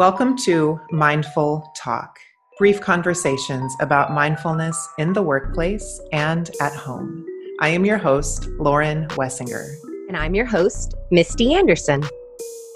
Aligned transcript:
Welcome 0.00 0.34
to 0.46 0.80
Mindful 0.90 1.70
Talk, 1.76 2.20
brief 2.56 2.80
conversations 2.80 3.76
about 3.80 4.12
mindfulness 4.14 4.88
in 4.96 5.12
the 5.12 5.20
workplace 5.20 6.00
and 6.10 6.50
at 6.62 6.72
home. 6.72 7.26
I 7.60 7.68
am 7.68 7.84
your 7.84 7.98
host, 7.98 8.46
Lauren 8.58 9.08
Wessinger. 9.08 9.68
And 10.08 10.16
I'm 10.16 10.34
your 10.34 10.46
host, 10.46 10.94
Misty 11.10 11.52
Anderson. 11.52 12.02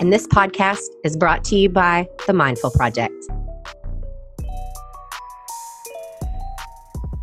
And 0.01 0.13
this 0.13 0.27
podcast 0.27 0.83
is 1.03 1.17
brought 1.17 1.45
to 1.45 1.57
you 1.57 1.71
by 1.71 2.07
the 2.27 2.35
Mindful 2.35 2.73
Project. 2.73 3.15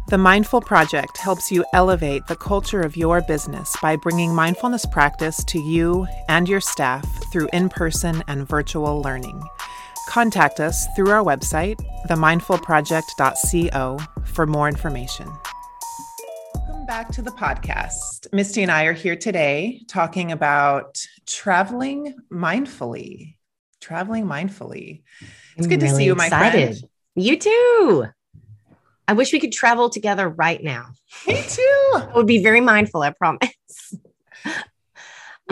The 0.07 0.17
Mindful 0.17 0.61
Project 0.61 1.15
helps 1.19 1.51
you 1.51 1.63
elevate 1.73 2.25
the 2.25 2.35
culture 2.35 2.81
of 2.81 2.97
your 2.97 3.21
business 3.21 3.75
by 3.83 3.97
bringing 3.97 4.33
mindfulness 4.33 4.83
practice 4.87 5.43
to 5.43 5.59
you 5.59 6.07
and 6.27 6.49
your 6.49 6.59
staff 6.59 7.05
through 7.31 7.49
in 7.53 7.69
person 7.69 8.23
and 8.27 8.47
virtual 8.47 9.03
learning. 9.03 9.43
Contact 10.07 10.59
us 10.59 10.87
through 10.95 11.09
our 11.11 11.23
website, 11.23 11.79
themindfulproject.co, 12.07 13.99
for 14.25 14.45
more 14.45 14.67
information. 14.67 15.27
Welcome 16.55 16.85
back 16.85 17.09
to 17.11 17.21
the 17.21 17.31
podcast. 17.31 18.27
Misty 18.33 18.61
and 18.63 18.71
I 18.71 18.85
are 18.85 18.93
here 18.93 19.15
today 19.15 19.83
talking 19.87 20.31
about 20.31 20.99
traveling 21.27 22.15
mindfully. 22.31 23.35
Traveling 23.79 24.25
mindfully. 24.25 25.03
It's 25.57 25.67
good 25.67 25.81
really 25.81 25.89
to 25.91 25.95
see 25.95 26.05
you, 26.05 26.15
my 26.15 26.25
excited. 26.25 26.77
friend. 26.77 26.89
You 27.15 27.37
too. 27.37 28.05
I 29.07 29.13
wish 29.13 29.33
we 29.33 29.39
could 29.39 29.51
travel 29.51 29.89
together 29.89 30.27
right 30.29 30.63
now. 30.63 30.87
Me 31.27 31.41
too. 31.47 31.91
I 31.93 32.11
would 32.15 32.27
be 32.27 32.41
very 32.41 32.61
mindful, 32.61 33.01
I 33.01 33.11
promise. 33.11 33.95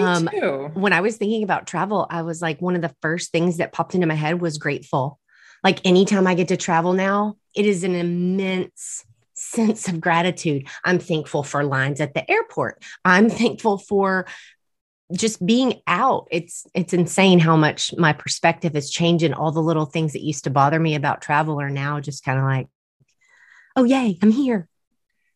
Um. 0.02 0.28
When 0.74 0.94
I 0.94 1.02
was 1.02 1.18
thinking 1.18 1.44
about 1.44 1.68
travel, 1.68 2.08
I 2.10 2.22
was 2.22 2.42
like, 2.42 2.62
one 2.62 2.76
of 2.76 2.82
the 2.82 2.96
first 3.02 3.32
things 3.32 3.58
that 3.58 3.74
popped 3.74 3.96
into 3.96 4.08
my 4.08 4.16
head 4.16 4.42
was 4.42 4.58
grateful. 4.58 5.20
Like 5.64 5.86
anytime 5.86 6.28
I 6.28 6.36
get 6.36 6.50
to 6.50 6.58
travel 6.58 6.94
now, 6.94 7.36
it 7.56 7.66
is 7.66 7.84
an 7.84 7.96
immense 7.96 9.04
sense 9.34 9.88
of 9.88 10.02
gratitude. 10.02 10.68
I'm 10.84 11.00
thankful 11.00 11.44
for 11.44 11.64
lines 11.64 12.02
at 12.02 12.14
the 12.14 12.30
airport. 12.30 12.84
I'm 13.06 13.30
thankful 13.30 13.78
for 13.78 14.26
just 15.12 15.44
being 15.44 15.82
out. 15.88 16.28
It's 16.30 16.68
it's 16.74 16.94
insane 16.94 17.40
how 17.40 17.56
much 17.56 17.96
my 17.98 18.14
perspective 18.14 18.76
has 18.76 18.92
changed 18.92 19.24
and 19.24 19.34
all 19.34 19.52
the 19.52 19.62
little 19.62 19.86
things 19.86 20.14
that 20.14 20.24
used 20.24 20.44
to 20.44 20.50
bother 20.50 20.80
me 20.80 20.94
about 20.96 21.22
travel 21.22 21.60
are 21.60 21.70
now 21.70 22.00
just 22.00 22.24
kind 22.24 22.38
of 22.38 22.46
like 22.46 22.68
oh, 23.76 23.84
yay, 23.86 24.18
I'm 24.22 24.32
here. 24.32 24.68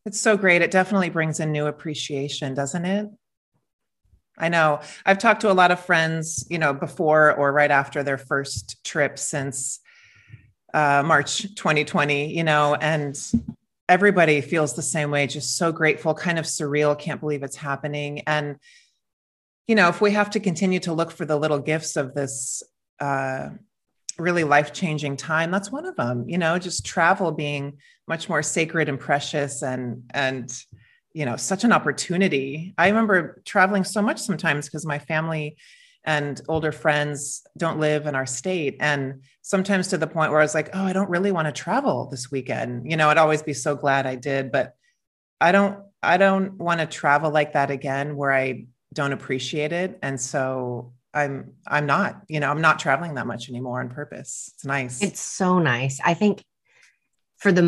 It's 0.05 0.19
so 0.19 0.35
great. 0.35 0.61
It 0.61 0.71
definitely 0.71 1.09
brings 1.09 1.39
a 1.39 1.45
new 1.45 1.65
appreciation, 1.65 2.53
doesn't 2.53 2.83
it? 2.83 3.09
I 4.37 4.49
know. 4.49 4.81
I've 5.05 5.19
talked 5.19 5.41
to 5.41 5.51
a 5.51 5.53
lot 5.53 5.71
of 5.71 5.85
friends, 5.85 6.45
you 6.49 6.57
know, 6.57 6.73
before 6.73 7.33
or 7.33 7.51
right 7.51 7.69
after 7.69 8.03
their 8.03 8.17
first 8.17 8.83
trip 8.83 9.19
since 9.19 9.79
uh, 10.73 11.03
March 11.05 11.43
2020, 11.55 12.35
you 12.35 12.43
know, 12.43 12.75
and 12.75 13.15
everybody 13.87 14.41
feels 14.41 14.73
the 14.73 14.81
same 14.81 15.11
way, 15.11 15.27
just 15.27 15.55
so 15.57 15.71
grateful, 15.71 16.13
kind 16.13 16.39
of 16.39 16.45
surreal, 16.45 16.97
can't 16.97 17.19
believe 17.19 17.43
it's 17.43 17.55
happening. 17.55 18.21
And, 18.25 18.57
you 19.67 19.75
know, 19.75 19.89
if 19.89 20.01
we 20.01 20.11
have 20.11 20.31
to 20.31 20.39
continue 20.39 20.79
to 20.81 20.93
look 20.93 21.11
for 21.11 21.25
the 21.25 21.37
little 21.37 21.59
gifts 21.59 21.95
of 21.95 22.15
this 22.15 22.63
uh, 22.99 23.49
really 24.17 24.43
life 24.43 24.73
changing 24.73 25.17
time, 25.17 25.51
that's 25.51 25.71
one 25.71 25.85
of 25.85 25.95
them, 25.95 26.27
you 26.27 26.39
know, 26.39 26.57
just 26.57 26.85
travel 26.85 27.31
being 27.31 27.77
much 28.07 28.29
more 28.29 28.41
sacred 28.41 28.89
and 28.89 28.99
precious 28.99 29.61
and 29.61 30.03
and 30.11 30.51
you 31.13 31.25
know 31.25 31.35
such 31.35 31.63
an 31.63 31.71
opportunity. 31.71 32.73
I 32.77 32.89
remember 32.89 33.41
traveling 33.45 33.83
so 33.83 34.01
much 34.01 34.19
sometimes 34.19 34.65
because 34.65 34.85
my 34.85 34.99
family 34.99 35.57
and 36.03 36.41
older 36.49 36.71
friends 36.71 37.43
don't 37.55 37.79
live 37.79 38.07
in 38.07 38.15
our 38.15 38.25
state. 38.25 38.77
And 38.79 39.21
sometimes 39.41 39.87
to 39.89 39.97
the 39.97 40.07
point 40.07 40.31
where 40.31 40.39
i 40.39 40.43
was 40.43 40.55
like 40.55 40.69
oh 40.73 40.83
i 40.83 40.93
don't 40.93 41.09
really 41.09 41.31
want 41.31 41.47
to 41.47 41.51
travel 41.51 42.09
this 42.09 42.31
weekend. 42.31 42.89
You 42.89 42.97
know 42.97 43.09
i'd 43.09 43.17
always 43.17 43.43
be 43.43 43.53
so 43.53 43.75
glad 43.75 44.05
i 44.05 44.15
did 44.15 44.51
but 44.51 44.75
i 45.39 45.51
don't 45.51 45.79
i 46.01 46.17
don't 46.17 46.57
want 46.57 46.79
to 46.79 46.85
travel 46.85 47.31
like 47.31 47.53
that 47.53 47.71
again 47.71 48.15
where 48.15 48.33
i 48.33 48.65
don't 48.93 49.13
appreciate 49.13 49.71
it. 49.71 49.99
And 50.01 50.19
so 50.19 50.93
i'm 51.13 51.53
i'm 51.67 51.85
not 51.85 52.23
you 52.27 52.39
know 52.39 52.49
i'm 52.49 52.61
not 52.61 52.79
traveling 52.79 53.13
that 53.15 53.27
much 53.27 53.49
anymore 53.49 53.79
on 53.79 53.89
purpose. 53.89 54.51
It's 54.55 54.65
nice. 54.65 55.01
It's 55.01 55.21
so 55.21 55.59
nice. 55.59 55.99
I 56.03 56.15
think 56.15 56.43
for 57.43 57.51
the 57.51 57.61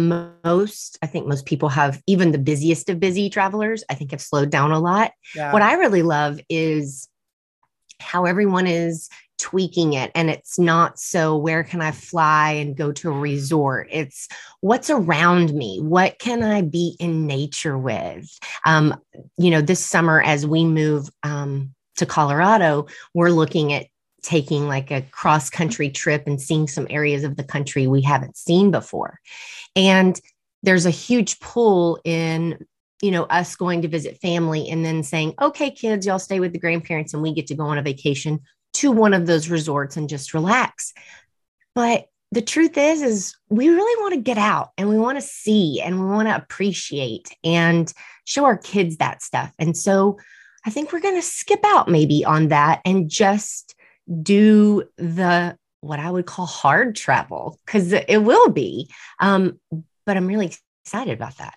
most, 0.46 0.97
I 1.02 1.08
think 1.08 1.28
most 1.28 1.46
people 1.46 1.68
have, 1.68 2.02
even 2.08 2.31
the 2.31 2.38
busiest 2.38 2.90
of 2.90 2.97
busy 2.97 3.30
travelers, 3.30 3.84
I 3.90 3.94
think 3.94 4.12
have 4.12 4.22
slowed 4.22 4.50
down 4.50 4.72
a 4.72 4.80
lot. 4.80 5.12
Yeah. 5.36 5.52
What 5.52 5.62
I 5.62 5.74
really 5.74 6.02
love 6.02 6.40
is 6.47 7.09
how 8.00 8.24
everyone 8.24 8.68
is 8.68 9.09
tweaking 9.38 9.91
it. 9.91 10.12
And 10.16 10.30
it's 10.30 10.58
not 10.58 10.97
so, 10.97 11.36
where 11.36 11.62
can 11.66 11.81
I 11.81 11.91
fly 11.91 12.52
and 12.52 12.78
go 12.78 12.94
to 12.94 13.09
a 13.09 13.19
resort? 13.19 13.90
It's 13.91 14.30
what's 14.62 14.90
around 14.90 15.53
me? 15.53 15.81
What 15.81 16.19
can 16.19 16.42
I 16.42 16.62
be 16.62 16.96
in 16.97 17.28
nature 17.28 17.78
with? 17.78 18.30
Um, 18.66 18.96
you 19.38 19.52
know, 19.52 19.59
this 19.59 19.86
summer, 19.86 20.22
as 20.22 20.47
we 20.47 20.63
move 20.63 21.09
um, 21.24 21.75
to 21.97 22.06
Colorado, 22.06 22.88
we're 23.13 23.30
looking 23.30 23.74
at 23.74 23.88
taking 24.25 24.68
like 24.68 24.91
a 24.91 25.03
cross 25.12 25.50
country 25.50 25.90
trip 25.90 26.24
and 26.25 26.41
seeing 26.41 26.68
some 26.68 26.88
areas 26.90 27.24
of 27.24 27.38
the 27.38 27.44
country 27.44 27.88
we 27.88 28.02
haven't 28.02 28.36
seen 28.36 28.72
before. 28.72 29.19
And 29.75 30.19
there's 30.63 30.86
a 30.86 30.91
huge 30.91 31.40
pull 31.40 32.00
in 32.03 32.66
you 33.02 33.12
know 33.12 33.24
us 33.24 33.56
going 33.56 33.81
to 33.81 33.88
visit 33.88 34.19
family 34.22 34.69
and 34.69 34.84
then 34.84 35.03
saying 35.03 35.34
okay 35.41 35.69
kids 35.69 36.06
y'all 36.06 36.18
stay 36.18 36.40
with 36.40 36.53
the 36.53 36.59
grandparents 36.59 37.13
and 37.13 37.22
we 37.22 37.34
get 37.34 37.46
to 37.46 37.53
go 37.53 37.66
on 37.66 37.78
a 37.78 37.81
vacation 37.81 38.40
to 38.74 38.90
one 38.90 39.13
of 39.13 39.28
those 39.28 39.50
resorts 39.50 39.97
and 39.97 40.08
just 40.08 40.34
relax 40.34 40.94
but 41.75 42.06
the 42.31 42.42
truth 42.42 42.78
is 42.78 43.02
is 43.02 43.36
we 43.50 43.68
really 43.68 44.02
want 44.02 44.13
to 44.13 44.22
get 44.22 44.38
out 44.38 44.72
and 44.78 44.90
we 44.90 44.97
want 44.97 45.18
to 45.18 45.22
see 45.22 45.81
and 45.81 46.00
we 46.00 46.06
want 46.07 46.28
to 46.28 46.36
appreciate 46.36 47.30
and 47.44 47.94
show 48.24 48.46
our 48.46 48.57
kids 48.57 48.97
that 48.97 49.22
stuff 49.22 49.52
and 49.59 49.75
so 49.75 50.18
i 50.66 50.69
think 50.69 50.92
we're 50.92 51.02
going 51.02 51.16
to 51.16 51.22
skip 51.22 51.63
out 51.66 51.90
maybe 51.90 52.24
on 52.24 52.47
that 52.47 52.81
and 52.86 53.09
just 53.09 53.75
do 54.21 54.83
the 54.97 55.57
what 55.81 55.99
I 55.99 56.09
would 56.09 56.25
call 56.25 56.45
hard 56.45 56.95
travel 56.95 57.59
because 57.66 57.93
it 57.93 58.23
will 58.23 58.49
be. 58.49 58.89
Um, 59.19 59.59
but 60.05 60.17
I'm 60.17 60.27
really 60.27 60.51
excited 60.83 61.13
about 61.13 61.38
that. 61.38 61.55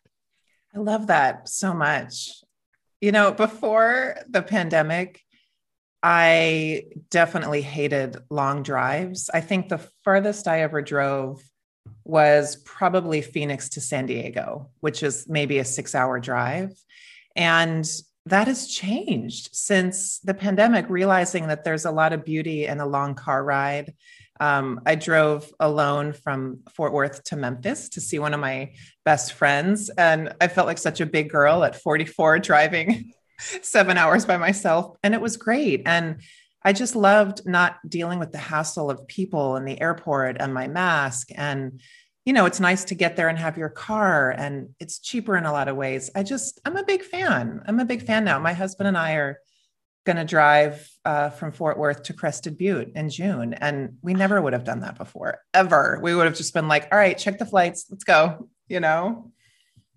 I 0.74 0.78
love 0.78 1.06
that 1.06 1.48
so 1.48 1.72
much. 1.72 2.42
You 3.00 3.12
know, 3.12 3.32
before 3.32 4.16
the 4.28 4.42
pandemic, 4.42 5.22
I 6.02 6.84
definitely 7.10 7.62
hated 7.62 8.16
long 8.30 8.62
drives. 8.62 9.30
I 9.32 9.40
think 9.40 9.68
the 9.68 9.86
furthest 10.04 10.46
I 10.46 10.60
ever 10.60 10.82
drove 10.82 11.42
was 12.04 12.56
probably 12.56 13.22
Phoenix 13.22 13.70
to 13.70 13.80
San 13.80 14.06
Diego, 14.06 14.70
which 14.80 15.02
is 15.02 15.26
maybe 15.28 15.58
a 15.58 15.64
six 15.64 15.94
hour 15.94 16.20
drive. 16.20 16.72
And 17.34 17.88
that 18.28 18.46
has 18.46 18.68
changed 18.68 19.50
since 19.52 20.18
the 20.20 20.34
pandemic, 20.34 20.86
realizing 20.88 21.48
that 21.48 21.64
there's 21.64 21.84
a 21.84 21.90
lot 21.90 22.12
of 22.12 22.24
beauty 22.24 22.66
in 22.66 22.80
a 22.80 22.86
long 22.86 23.14
car 23.14 23.42
ride. 23.42 23.94
Um, 24.40 24.80
I 24.86 24.94
drove 24.94 25.50
alone 25.58 26.12
from 26.12 26.60
Fort 26.74 26.92
Worth 26.92 27.24
to 27.24 27.36
Memphis 27.36 27.88
to 27.90 28.00
see 28.00 28.18
one 28.18 28.34
of 28.34 28.40
my 28.40 28.72
best 29.04 29.32
friends. 29.32 29.90
And 29.90 30.32
I 30.40 30.48
felt 30.48 30.66
like 30.66 30.78
such 30.78 31.00
a 31.00 31.06
big 31.06 31.30
girl 31.30 31.64
at 31.64 31.80
44 31.80 32.38
driving 32.38 33.12
seven 33.62 33.98
hours 33.98 34.24
by 34.24 34.36
myself. 34.36 34.96
And 35.02 35.14
it 35.14 35.20
was 35.20 35.36
great. 35.36 35.82
And 35.86 36.20
I 36.62 36.72
just 36.72 36.94
loved 36.94 37.46
not 37.46 37.78
dealing 37.88 38.18
with 38.18 38.32
the 38.32 38.38
hassle 38.38 38.90
of 38.90 39.08
people 39.08 39.56
in 39.56 39.64
the 39.64 39.80
airport 39.80 40.36
and 40.38 40.52
my 40.52 40.68
mask 40.68 41.28
and 41.34 41.80
you 42.28 42.34
know, 42.34 42.44
it's 42.44 42.60
nice 42.60 42.84
to 42.84 42.94
get 42.94 43.16
there 43.16 43.30
and 43.30 43.38
have 43.38 43.56
your 43.56 43.70
car 43.70 44.30
and 44.32 44.74
it's 44.78 44.98
cheaper 44.98 45.34
in 45.34 45.46
a 45.46 45.50
lot 45.50 45.66
of 45.66 45.76
ways. 45.76 46.10
I 46.14 46.22
just, 46.22 46.60
I'm 46.66 46.76
a 46.76 46.84
big 46.84 47.02
fan. 47.02 47.62
I'm 47.66 47.80
a 47.80 47.86
big 47.86 48.02
fan 48.02 48.22
now. 48.22 48.38
My 48.38 48.52
husband 48.52 48.86
and 48.86 48.98
I 48.98 49.14
are 49.14 49.38
going 50.04 50.18
to 50.18 50.26
drive 50.26 50.86
uh, 51.06 51.30
from 51.30 51.52
Fort 51.52 51.78
Worth 51.78 52.02
to 52.02 52.12
Crested 52.12 52.58
Butte 52.58 52.92
in 52.94 53.08
June. 53.08 53.54
And 53.54 53.96
we 54.02 54.12
never 54.12 54.42
would 54.42 54.52
have 54.52 54.64
done 54.64 54.80
that 54.80 54.98
before, 54.98 55.38
ever. 55.54 56.00
We 56.02 56.14
would 56.14 56.26
have 56.26 56.36
just 56.36 56.52
been 56.52 56.68
like, 56.68 56.88
all 56.92 56.98
right, 56.98 57.16
check 57.16 57.38
the 57.38 57.46
flights. 57.46 57.86
Let's 57.88 58.04
go, 58.04 58.50
you 58.68 58.80
know? 58.80 59.32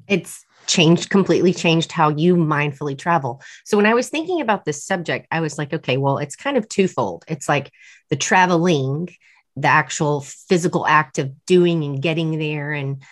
It's 0.07 0.45
changed, 0.67 1.09
completely 1.09 1.53
changed 1.53 1.91
how 1.91 2.11
you 2.11 2.37
mindfully 2.37 2.97
travel. 2.97 3.41
So 3.65 3.75
when 3.75 3.85
I 3.85 3.93
was 3.93 4.07
thinking 4.07 4.39
about 4.39 4.63
this 4.63 4.85
subject, 4.85 5.27
I 5.31 5.41
was 5.41 5.57
like, 5.57 5.73
okay, 5.73 5.97
well, 5.97 6.17
it's 6.17 6.37
kind 6.37 6.55
of 6.55 6.69
twofold. 6.69 7.25
It's 7.27 7.49
like 7.49 7.71
the 8.09 8.15
traveling 8.15 9.09
the 9.55 9.67
actual 9.67 10.21
physical 10.21 10.85
act 10.87 11.19
of 11.19 11.33
doing 11.45 11.83
and 11.83 12.01
getting 12.01 12.37
there. 12.39 12.71
And, 12.71 13.03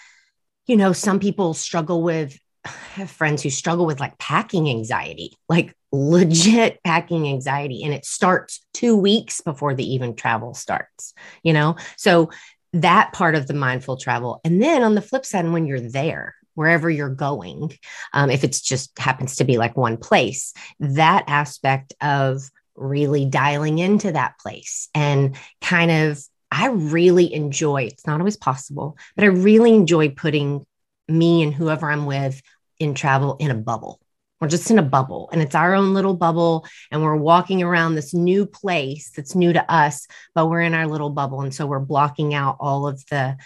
you 0.68 0.78
know, 0.78 0.94
some 0.94 1.20
people 1.20 1.54
struggle 1.54 2.02
with, 2.02 2.38
have 2.66 3.10
friends 3.10 3.44
who 3.44 3.50
struggle 3.50 3.86
with 3.86 4.00
like 4.00 4.18
packing 4.18 4.70
anxiety, 4.70 5.34
like 5.48 5.74
legit 5.92 6.80
packing 6.84 7.28
anxiety. 7.28 7.84
And 7.84 7.94
it 7.94 8.06
starts 8.06 8.66
two 8.74 8.96
weeks 8.96 9.42
before 9.42 9.74
the 9.74 9.94
even 9.94 10.16
travel 10.16 10.54
starts, 10.54 11.14
you 11.44 11.54
know? 11.54 11.76
So 11.98 12.30
that 12.74 13.14
part 13.14 13.36
of 13.36 13.48
the 13.48 13.54
mindful 13.54 13.98
travel. 13.98 14.42
And 14.44 14.62
then 14.62 14.84
on 14.84 14.96
the 14.96 15.02
flip 15.02 15.26
side, 15.26 15.50
when 15.50 15.66
you're 15.66 15.80
there, 15.80 16.36
wherever 16.54 16.90
you're 16.90 17.10
going, 17.10 17.72
um, 18.14 18.30
if 18.30 18.44
it's 18.44 18.62
just 18.62 18.98
happens 19.00 19.38
to 19.38 19.44
be 19.44 19.58
like 19.58 19.78
one 19.78 19.98
place, 19.98 20.54
that 20.80 21.24
aspect 21.28 21.94
of 22.02 22.42
really 22.80 23.26
dialing 23.26 23.80
into 23.80 24.12
that 24.12 24.40
place 24.40 24.90
and 24.94 25.36
kind 25.62 25.92
of 25.92 26.24
I 26.52 26.68
really 26.68 27.34
enjoy, 27.34 27.84
it's 27.84 28.08
not 28.08 28.20
always 28.20 28.38
possible, 28.38 28.98
but 29.16 29.24
I 29.24 29.28
really 29.28 29.74
enjoy 29.74 30.10
putting 30.10 30.66
me 31.08 31.44
and 31.44 31.54
whoever 31.54 31.92
I'm 31.92 32.06
with 32.06 32.42
in 32.80 32.96
travel 32.96 33.38
in 33.40 33.52
a 33.52 33.56
bubble. 33.56 34.00
We're 34.42 34.48
just 34.48 34.72
in 34.72 34.80
a 34.80 34.84
bubble 34.84 35.30
and 35.32 35.42
it's 35.42 35.54
our 35.54 35.76
own 35.76 35.94
little 35.94 36.16
bubble. 36.16 36.66
And 36.92 37.04
we're 37.04 37.16
walking 37.16 37.62
around 37.62 37.96
this 37.96 38.14
new 38.14 38.46
place 38.46 39.12
that's 39.12 39.36
new 39.36 39.52
to 39.54 39.72
us, 39.72 40.08
but 40.34 40.48
we're 40.48 40.62
in 40.62 40.74
our 40.74 40.88
little 40.88 41.10
bubble. 41.10 41.42
And 41.42 41.54
so 41.54 41.68
we're 41.68 41.80
blocking 41.80 42.34
out 42.34 42.58
all 42.60 42.88
of 42.88 43.06
the 43.08 43.38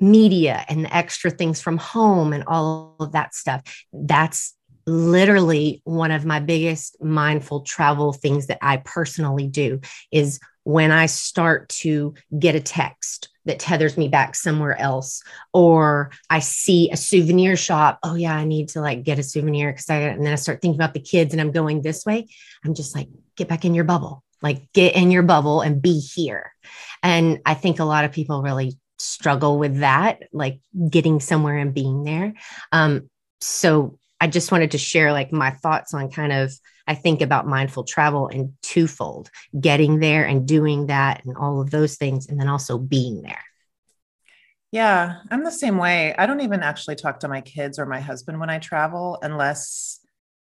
media 0.00 0.64
and 0.68 0.84
the 0.84 0.96
extra 0.96 1.30
things 1.30 1.60
from 1.60 1.76
home 1.76 2.32
and 2.32 2.44
all 2.46 2.94
of 3.00 3.12
that 3.12 3.34
stuff. 3.34 3.62
That's 3.92 4.54
literally 4.88 5.82
one 5.84 6.10
of 6.10 6.24
my 6.24 6.40
biggest 6.40 7.00
mindful 7.02 7.60
travel 7.60 8.12
things 8.12 8.46
that 8.46 8.58
I 8.62 8.78
personally 8.78 9.46
do 9.46 9.80
is 10.10 10.40
when 10.64 10.90
I 10.90 11.06
start 11.06 11.68
to 11.70 12.14
get 12.38 12.54
a 12.54 12.60
text 12.60 13.28
that 13.44 13.58
tethers 13.58 13.96
me 13.96 14.08
back 14.08 14.34
somewhere 14.34 14.78
else, 14.78 15.22
or 15.54 16.10
I 16.28 16.40
see 16.40 16.90
a 16.90 16.96
souvenir 16.98 17.56
shop. 17.56 17.98
Oh, 18.02 18.14
yeah, 18.14 18.36
I 18.36 18.44
need 18.44 18.68
to 18.70 18.82
like 18.82 19.04
get 19.04 19.18
a 19.18 19.22
souvenir 19.22 19.72
because 19.72 19.88
I, 19.88 19.96
and 19.96 20.24
then 20.24 20.32
I 20.32 20.36
start 20.36 20.60
thinking 20.60 20.78
about 20.78 20.92
the 20.92 21.00
kids 21.00 21.32
and 21.32 21.40
I'm 21.40 21.52
going 21.52 21.80
this 21.80 22.04
way. 22.04 22.26
I'm 22.64 22.74
just 22.74 22.94
like, 22.94 23.08
get 23.36 23.48
back 23.48 23.64
in 23.64 23.74
your 23.74 23.84
bubble, 23.84 24.22
like 24.42 24.70
get 24.74 24.94
in 24.94 25.10
your 25.10 25.22
bubble 25.22 25.62
and 25.62 25.80
be 25.80 25.98
here. 25.98 26.52
And 27.02 27.40
I 27.46 27.54
think 27.54 27.78
a 27.78 27.84
lot 27.84 28.04
of 28.04 28.12
people 28.12 28.42
really 28.42 28.76
struggle 28.98 29.58
with 29.58 29.78
that, 29.80 30.24
like 30.32 30.60
getting 30.90 31.20
somewhere 31.20 31.56
and 31.56 31.72
being 31.72 32.04
there. 32.04 32.34
Um, 32.72 33.08
so 33.40 33.98
I 34.20 34.26
just 34.26 34.50
wanted 34.50 34.72
to 34.72 34.78
share 34.78 35.12
like 35.12 35.32
my 35.32 35.50
thoughts 35.50 35.94
on 35.94 36.10
kind 36.10 36.32
of 36.32 36.52
I 36.86 36.94
think 36.94 37.20
about 37.20 37.46
mindful 37.46 37.84
travel 37.84 38.28
in 38.28 38.54
twofold 38.62 39.30
getting 39.60 40.00
there 40.00 40.24
and 40.24 40.48
doing 40.48 40.86
that 40.86 41.24
and 41.24 41.36
all 41.36 41.60
of 41.60 41.70
those 41.70 41.96
things, 41.96 42.28
and 42.28 42.40
then 42.40 42.48
also 42.48 42.78
being 42.78 43.22
there. 43.22 43.44
Yeah, 44.72 45.16
I'm 45.30 45.44
the 45.44 45.50
same 45.50 45.78
way. 45.78 46.14
I 46.16 46.26
don't 46.26 46.40
even 46.40 46.62
actually 46.62 46.96
talk 46.96 47.20
to 47.20 47.28
my 47.28 47.40
kids 47.40 47.78
or 47.78 47.86
my 47.86 48.00
husband 48.00 48.40
when 48.40 48.50
I 48.50 48.58
travel 48.58 49.18
unless 49.22 50.00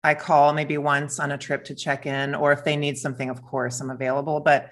I 0.03 0.15
call 0.15 0.53
maybe 0.53 0.77
once 0.77 1.19
on 1.19 1.31
a 1.31 1.37
trip 1.37 1.65
to 1.65 1.75
check 1.75 2.05
in, 2.05 2.33
or 2.33 2.51
if 2.51 2.63
they 2.63 2.75
need 2.75 2.97
something, 2.97 3.29
of 3.29 3.41
course, 3.41 3.79
I'm 3.81 3.89
available. 3.89 4.39
But 4.39 4.69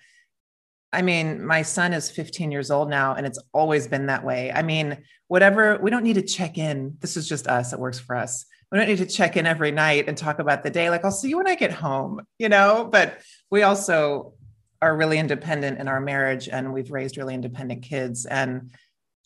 I 0.92 1.04
mean, 1.04 1.46
my 1.46 1.62
son 1.62 1.94
is 1.94 2.10
15 2.10 2.52
years 2.52 2.72
old 2.72 2.90
now, 2.90 3.14
and 3.14 3.28
it's 3.28 3.40
always 3.54 3.88
been 3.88 4.08
that 4.08 4.26
way. 4.26 4.52
I 4.52 4.64
mean, 4.64 4.98
whatever, 5.28 5.78
we 5.82 5.92
don't 5.92 6.04
need 6.04 6.16
to 6.16 6.22
check 6.22 6.58
in. 6.58 6.98
This 7.00 7.16
is 7.16 7.28
just 7.28 7.48
us, 7.48 7.74
it 7.74 7.80
works 7.80 8.00
for 8.00 8.16
us 8.16 8.46
we 8.72 8.78
don't 8.78 8.88
need 8.88 8.98
to 8.98 9.06
check 9.06 9.36
in 9.36 9.48
every 9.48 9.72
night 9.72 10.08
and 10.08 10.18
talk 10.18 10.40
about 10.40 10.64
the 10.64 10.70
day. 10.70 10.90
Like, 10.90 11.04
I'll 11.04 11.12
see 11.12 11.30
you 11.30 11.38
when 11.38 11.48
I 11.48 11.56
get 11.56 11.72
home, 11.72 12.22
you 12.38 12.50
know? 12.50 12.88
But 12.92 13.20
we 13.50 13.64
also 13.64 14.34
are 14.82 14.96
really 14.96 15.18
independent 15.18 15.80
in 15.80 15.88
our 15.88 16.00
marriage 16.00 16.48
and 16.48 16.72
we've 16.72 16.92
raised 16.92 17.18
really 17.18 17.34
independent 17.34 17.84
kids. 17.84 18.26
And 18.26 18.72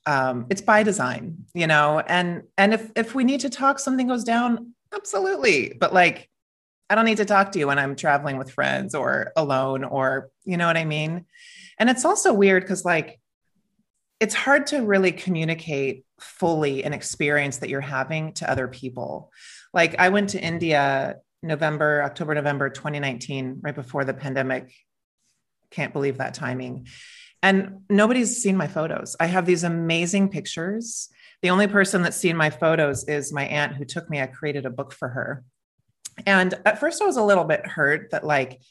um, 0.05 0.47
it's 0.49 0.61
by 0.61 0.83
design, 0.83 1.45
you 1.53 1.67
know? 1.67 1.99
And 1.99 2.43
and 2.57 2.73
if 2.73 2.91
if 2.95 3.15
we 3.15 3.23
need 3.23 3.41
to 3.41 3.49
talk, 3.49 3.79
something 3.79 4.07
goes 4.07 4.23
down, 4.23 4.73
absolutely. 4.95 5.73
But 5.79 5.93
like, 5.93 6.29
I 6.89 6.95
don't 6.95 7.05
need 7.05 7.17
to 7.17 7.25
talk 7.25 7.51
to 7.53 7.59
you 7.59 7.67
when 7.67 7.79
I'm 7.79 7.95
traveling 7.95 8.37
with 8.37 8.51
friends 8.51 8.95
or 8.95 9.33
alone 9.35 9.83
or 9.83 10.29
you 10.45 10.57
know 10.57 10.67
what 10.67 10.77
I 10.77 10.85
mean? 10.85 11.25
And 11.79 11.89
it's 11.89 12.05
also 12.05 12.33
weird 12.33 12.63
because 12.63 12.85
like 12.85 13.19
it's 14.19 14.35
hard 14.35 14.67
to 14.67 14.81
really 14.83 15.11
communicate 15.11 16.05
fully 16.23 16.83
an 16.83 16.93
experience 16.93 17.57
that 17.57 17.69
you're 17.69 17.81
having 17.81 18.33
to 18.33 18.49
other 18.49 18.67
people. 18.67 19.31
Like 19.73 19.99
I 19.99 20.09
went 20.09 20.29
to 20.29 20.41
India 20.41 21.17
November, 21.43 22.01
October, 22.03 22.33
November 22.33 22.69
2019, 22.69 23.59
right 23.61 23.75
before 23.75 24.05
the 24.05 24.13
pandemic. 24.13 24.73
Can't 25.71 25.93
believe 25.93 26.17
that 26.17 26.33
timing. 26.33 26.87
And 27.41 27.81
nobody's 27.89 28.41
seen 28.41 28.55
my 28.55 28.67
photos. 28.67 29.17
I 29.19 29.25
have 29.25 29.45
these 29.45 29.65
amazing 29.65 30.29
pictures. 30.29 31.09
The 31.41 31.49
only 31.49 31.67
person 31.67 32.01
that's 32.01 32.15
seen 32.15 32.37
my 32.37 32.49
photos 32.49 33.03
is 33.03 33.33
my 33.33 33.45
aunt 33.45 33.75
who 33.75 33.83
took 33.83 34.09
me. 34.09 34.21
I 34.21 34.27
created 34.27 34.65
a 34.65 34.69
book 34.69 34.93
for 34.93 35.09
her. 35.09 35.43
And 36.25 36.53
at 36.65 36.79
first, 36.79 37.01
I 37.01 37.05
was 37.05 37.17
a 37.17 37.23
little 37.23 37.43
bit 37.43 37.67
hurt 37.67 38.11
that, 38.11 38.23
like, 38.25 38.61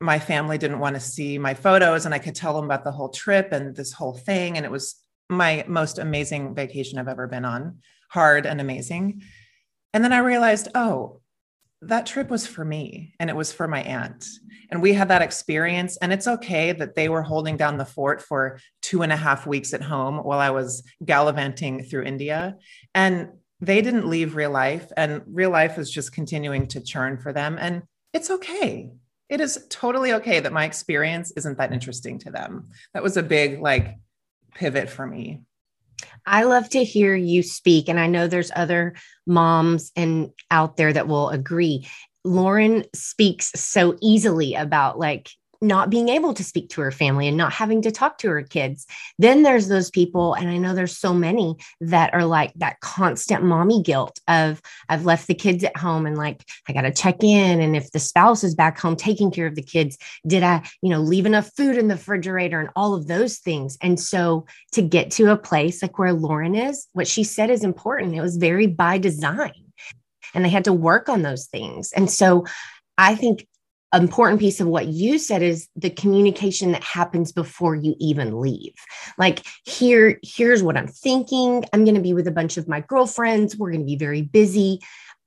my 0.00 0.20
family 0.20 0.58
didn't 0.58 0.78
want 0.78 0.94
to 0.94 1.00
see 1.00 1.38
my 1.38 1.54
photos 1.54 2.06
and 2.06 2.14
I 2.14 2.20
could 2.20 2.36
tell 2.36 2.54
them 2.54 2.66
about 2.66 2.84
the 2.84 2.92
whole 2.92 3.08
trip 3.08 3.50
and 3.50 3.74
this 3.74 3.92
whole 3.92 4.12
thing. 4.12 4.56
And 4.56 4.64
it 4.64 4.70
was 4.70 4.94
my 5.28 5.64
most 5.68 5.98
amazing 5.98 6.54
vacation 6.54 6.98
I've 6.98 7.08
ever 7.08 7.26
been 7.26 7.44
on, 7.44 7.78
hard 8.10 8.46
and 8.46 8.60
amazing. 8.60 9.22
And 9.92 10.04
then 10.04 10.12
I 10.12 10.18
realized, 10.18 10.68
oh, 10.74 11.20
that 11.82 12.06
trip 12.06 12.28
was 12.28 12.46
for 12.46 12.64
me 12.64 13.14
and 13.20 13.30
it 13.30 13.36
was 13.36 13.52
for 13.52 13.68
my 13.68 13.82
aunt. 13.82 14.26
And 14.70 14.82
we 14.82 14.92
had 14.92 15.08
that 15.08 15.22
experience. 15.22 15.96
And 15.98 16.12
it's 16.12 16.26
okay 16.26 16.72
that 16.72 16.94
they 16.94 17.08
were 17.08 17.22
holding 17.22 17.56
down 17.56 17.78
the 17.78 17.84
fort 17.84 18.20
for 18.20 18.58
two 18.82 19.02
and 19.02 19.12
a 19.12 19.16
half 19.16 19.46
weeks 19.46 19.72
at 19.72 19.82
home 19.82 20.18
while 20.18 20.40
I 20.40 20.50
was 20.50 20.82
gallivanting 21.04 21.84
through 21.84 22.02
India. 22.02 22.56
And 22.94 23.28
they 23.60 23.80
didn't 23.80 24.08
leave 24.08 24.36
real 24.36 24.52
life, 24.52 24.86
and 24.96 25.22
real 25.26 25.50
life 25.50 25.78
is 25.78 25.90
just 25.90 26.12
continuing 26.12 26.68
to 26.68 26.80
churn 26.80 27.18
for 27.18 27.32
them. 27.32 27.58
And 27.60 27.82
it's 28.12 28.30
okay 28.30 28.92
it 29.28 29.40
is 29.40 29.66
totally 29.68 30.12
okay 30.14 30.40
that 30.40 30.52
my 30.52 30.64
experience 30.64 31.32
isn't 31.36 31.58
that 31.58 31.72
interesting 31.72 32.18
to 32.20 32.30
them. 32.30 32.68
That 32.94 33.02
was 33.02 33.16
a 33.16 33.22
big 33.22 33.60
like 33.60 33.98
pivot 34.58 34.90
for 34.90 35.06
me. 35.06 35.40
I 36.26 36.42
love 36.44 36.68
to 36.70 36.84
hear 36.84 37.14
you 37.14 37.42
speak 37.42 37.88
and 37.88 37.98
I 37.98 38.06
know 38.06 38.26
there's 38.26 38.50
other 38.54 38.94
moms 39.26 39.92
and 39.96 40.30
out 40.50 40.76
there 40.76 40.92
that 40.92 41.08
will 41.08 41.30
agree. 41.30 41.86
Lauren 42.24 42.84
speaks 42.94 43.52
so 43.54 43.96
easily 44.02 44.54
about 44.54 44.98
like 44.98 45.30
not 45.60 45.90
being 45.90 46.08
able 46.08 46.34
to 46.34 46.44
speak 46.44 46.68
to 46.70 46.80
her 46.80 46.92
family 46.92 47.26
and 47.26 47.36
not 47.36 47.52
having 47.52 47.82
to 47.82 47.90
talk 47.90 48.18
to 48.18 48.28
her 48.28 48.42
kids. 48.42 48.86
Then 49.18 49.42
there's 49.42 49.68
those 49.68 49.90
people, 49.90 50.34
and 50.34 50.48
I 50.48 50.56
know 50.56 50.74
there's 50.74 50.96
so 50.96 51.12
many 51.12 51.56
that 51.80 52.14
are 52.14 52.24
like 52.24 52.52
that 52.56 52.80
constant 52.80 53.42
mommy 53.42 53.82
guilt 53.82 54.20
of 54.28 54.62
I've 54.88 55.04
left 55.04 55.26
the 55.26 55.34
kids 55.34 55.64
at 55.64 55.76
home 55.76 56.06
and 56.06 56.16
like 56.16 56.44
I 56.68 56.72
got 56.72 56.82
to 56.82 56.92
check 56.92 57.22
in. 57.22 57.60
And 57.60 57.74
if 57.74 57.90
the 57.90 57.98
spouse 57.98 58.44
is 58.44 58.54
back 58.54 58.78
home 58.78 58.96
taking 58.96 59.30
care 59.30 59.46
of 59.46 59.56
the 59.56 59.62
kids, 59.62 59.98
did 60.26 60.42
I, 60.42 60.62
you 60.82 60.90
know, 60.90 61.00
leave 61.00 61.26
enough 61.26 61.50
food 61.56 61.76
in 61.76 61.88
the 61.88 61.96
refrigerator 61.96 62.60
and 62.60 62.70
all 62.76 62.94
of 62.94 63.08
those 63.08 63.38
things? 63.38 63.76
And 63.82 63.98
so 63.98 64.46
to 64.72 64.82
get 64.82 65.10
to 65.12 65.32
a 65.32 65.36
place 65.36 65.82
like 65.82 65.98
where 65.98 66.12
Lauren 66.12 66.54
is, 66.54 66.86
what 66.92 67.08
she 67.08 67.24
said 67.24 67.50
is 67.50 67.64
important. 67.64 68.14
It 68.14 68.20
was 68.20 68.36
very 68.36 68.66
by 68.66 68.98
design. 68.98 69.52
And 70.34 70.44
they 70.44 70.50
had 70.50 70.64
to 70.64 70.72
work 70.72 71.08
on 71.08 71.22
those 71.22 71.46
things. 71.46 71.92
And 71.92 72.10
so 72.10 72.44
I 72.98 73.14
think 73.14 73.46
important 73.94 74.40
piece 74.40 74.60
of 74.60 74.66
what 74.66 74.86
you 74.86 75.18
said 75.18 75.42
is 75.42 75.68
the 75.74 75.90
communication 75.90 76.72
that 76.72 76.84
happens 76.84 77.32
before 77.32 77.74
you 77.74 77.94
even 77.98 78.40
leave. 78.40 78.74
Like 79.16 79.46
here 79.64 80.18
here's 80.22 80.62
what 80.62 80.76
i'm 80.76 80.88
thinking. 80.88 81.64
I'm 81.72 81.84
going 81.84 81.94
to 81.94 82.00
be 82.00 82.12
with 82.12 82.26
a 82.26 82.32
bunch 82.32 82.56
of 82.56 82.68
my 82.68 82.80
girlfriends. 82.80 83.56
We're 83.56 83.70
going 83.70 83.80
to 83.80 83.86
be 83.86 83.96
very 83.96 84.22
busy. 84.22 84.80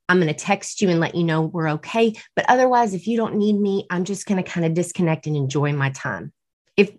I'm 0.07 0.19
going 0.19 0.27
to 0.27 0.33
text 0.33 0.81
you 0.81 0.89
and 0.89 0.99
let 0.99 1.15
you 1.15 1.23
know 1.23 1.41
we're 1.41 1.69
okay. 1.69 2.13
But 2.35 2.45
otherwise 2.49 2.93
if 2.93 3.07
you 3.07 3.17
don't 3.17 3.35
need 3.35 3.59
me 3.59 3.87
i'm 3.89 4.05
just 4.05 4.25
going 4.27 4.41
to 4.43 4.49
kind 4.49 4.65
of 4.65 4.73
disconnect 4.73 5.25
and 5.27 5.35
enjoy 5.35 5.73
my 5.73 5.89
time. 5.89 6.31
If 6.77 6.91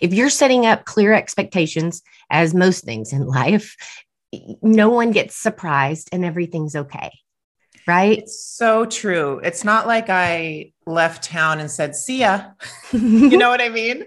if 0.00 0.14
you're 0.14 0.30
setting 0.30 0.64
up 0.66 0.84
clear 0.84 1.12
expectations 1.12 2.02
as 2.30 2.54
most 2.54 2.84
things 2.84 3.12
in 3.12 3.26
life 3.26 3.76
no 4.62 4.90
one 4.90 5.10
gets 5.10 5.36
surprised 5.36 6.08
and 6.12 6.24
everything's 6.24 6.76
okay 6.76 7.10
right? 7.86 8.18
It's 8.18 8.44
so 8.44 8.84
true. 8.84 9.40
It's 9.42 9.64
not 9.64 9.86
like 9.86 10.08
I 10.08 10.72
left 10.86 11.24
town 11.24 11.60
and 11.60 11.70
said, 11.70 11.94
see 11.94 12.20
ya. 12.20 12.50
you 12.92 13.38
know 13.38 13.50
what 13.50 13.60
I 13.60 13.68
mean? 13.68 14.06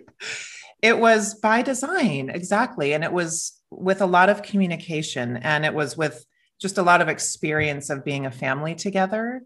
It 0.81 0.99
was 0.99 1.35
by 1.35 1.61
design, 1.61 2.29
exactly. 2.29 2.93
And 2.93 3.03
it 3.03 3.11
was 3.11 3.59
with 3.71 4.01
a 4.01 4.05
lot 4.05 4.29
of 4.29 4.43
communication 4.43 5.37
and 5.37 5.65
it 5.65 5.73
was 5.73 5.97
with 5.97 6.25
just 6.59 6.77
a 6.77 6.83
lot 6.83 7.01
of 7.01 7.09
experience 7.09 7.89
of 7.89 8.05
being 8.05 8.25
a 8.25 8.31
family 8.31 8.75
together. 8.75 9.41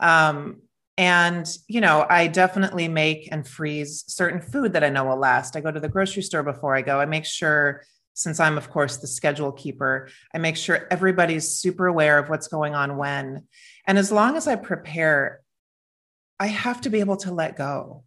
Um, 0.00 0.62
and, 0.96 1.46
you 1.66 1.80
know, 1.80 2.06
I 2.08 2.26
definitely 2.26 2.86
make 2.88 3.28
and 3.32 3.46
freeze 3.46 4.04
certain 4.06 4.40
food 4.40 4.74
that 4.74 4.84
I 4.84 4.90
know 4.90 5.06
will 5.06 5.16
last. 5.16 5.56
I 5.56 5.60
go 5.60 5.70
to 5.70 5.80
the 5.80 5.88
grocery 5.88 6.22
store 6.22 6.42
before 6.42 6.76
I 6.76 6.82
go. 6.82 7.00
I 7.00 7.06
make 7.06 7.24
sure 7.24 7.82
since 8.22 8.40
I'm, 8.40 8.58
of 8.58 8.70
course, 8.70 8.98
the 8.98 9.06
schedule 9.06 9.52
keeper, 9.52 10.08
I 10.34 10.38
make 10.38 10.56
sure 10.56 10.86
everybody's 10.90 11.56
super 11.56 11.86
aware 11.86 12.18
of 12.18 12.28
what's 12.28 12.48
going 12.48 12.74
on 12.74 12.96
when. 12.96 13.44
And 13.86 13.98
as 13.98 14.12
long 14.12 14.36
as 14.36 14.46
I 14.46 14.56
prepare, 14.56 15.40
I 16.38 16.46
have 16.46 16.80
to 16.82 16.90
be 16.90 17.00
able 17.00 17.16
to 17.18 17.32
let 17.32 17.56
go, 17.56 18.04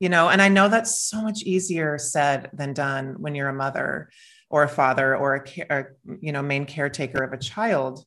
you 0.00 0.08
know, 0.08 0.28
and 0.28 0.40
I 0.40 0.48
know 0.48 0.68
that's 0.68 1.00
so 1.00 1.22
much 1.22 1.42
easier 1.42 1.98
said 1.98 2.50
than 2.52 2.72
done 2.72 3.16
when 3.18 3.34
you're 3.34 3.48
a 3.48 3.54
mother 3.54 4.10
or 4.50 4.62
a 4.62 4.68
father 4.68 5.16
or 5.16 5.44
a, 5.70 5.84
you 6.20 6.32
know, 6.32 6.42
main 6.42 6.66
caretaker 6.66 7.22
of 7.22 7.32
a 7.32 7.38
child. 7.38 8.04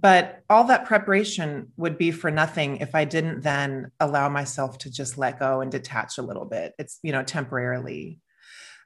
But 0.00 0.42
all 0.48 0.64
that 0.64 0.84
preparation 0.84 1.72
would 1.76 1.98
be 1.98 2.12
for 2.12 2.30
nothing 2.30 2.76
if 2.76 2.94
I 2.94 3.04
didn't 3.04 3.42
then 3.42 3.90
allow 3.98 4.28
myself 4.28 4.78
to 4.78 4.90
just 4.90 5.18
let 5.18 5.40
go 5.40 5.60
and 5.60 5.72
detach 5.72 6.18
a 6.18 6.22
little 6.22 6.44
bit. 6.44 6.74
It's, 6.78 7.00
you 7.02 7.10
know, 7.10 7.24
temporarily. 7.24 8.20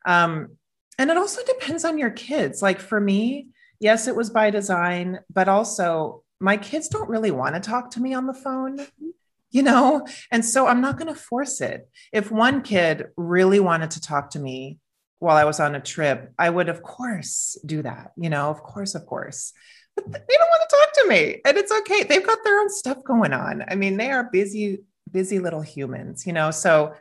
Um, 0.06 0.56
and 0.99 1.11
it 1.11 1.16
also 1.16 1.42
depends 1.44 1.84
on 1.84 1.99
your 1.99 2.11
kids. 2.11 2.62
Like 2.62 2.80
for 2.80 3.00
me, 3.00 3.49
yes, 3.80 4.06
it 4.06 4.16
was 4.16 4.30
by 4.30 4.50
design, 4.50 5.20
but 5.32 5.49
also 5.49 6.22
my 6.40 6.56
kids 6.56 6.88
don't 6.88 7.08
really 7.08 7.30
want 7.30 7.54
to 7.54 7.61
talk 7.61 7.90
to 7.92 8.00
me 8.02 8.14
on 8.14 8.26
the 8.26 8.34
phone, 8.34 8.78
mm-hmm. 8.78 9.08
you 9.50 9.62
know? 9.62 10.06
And 10.30 10.44
so 10.44 10.66
I'm 10.66 10.80
not 10.80 10.99
going 10.99 11.12
to 11.12 11.18
force 11.18 11.61
it. 11.61 11.88
If 12.12 12.30
one 12.30 12.62
kid 12.62 13.06
really 13.16 13.61
wanted 13.61 13.92
to 13.92 14.00
talk 14.00 14.30
to 14.30 14.38
me 14.38 14.78
while 15.18 15.37
I 15.37 15.44
was 15.44 15.61
on 15.61 15.75
a 15.75 15.80
trip, 15.80 16.32
I 16.38 16.50
would, 16.50 16.68
of 16.68 16.82
course, 16.82 17.56
do 17.64 17.82
that. 17.82 18.12
You 18.16 18.28
know, 18.28 18.50
of 18.50 18.62
course, 18.62 18.94
of 18.94 19.06
course. 19.06 19.52
But 19.94 20.12
they 20.12 20.37
don't 20.37 20.49
want 20.49 20.68
to 20.68 20.76
talk 20.76 20.92
to 20.94 21.08
me. 21.08 21.40
And 21.44 21.56
it's 21.56 21.72
okay. 21.72 22.02
They've 22.02 22.26
got 22.26 22.42
their 22.44 22.61
own 22.61 22.70
stuff 22.70 23.04
going 23.04 23.32
on. 23.32 23.64
I 23.68 23.75
mean, 23.76 23.96
they 23.96 24.11
are 24.11 24.25
busy, 24.32 24.80
busy 25.11 25.38
little 25.38 25.62
humans, 25.62 26.26
you 26.26 26.32
know? 26.32 26.50
So, 26.50 26.94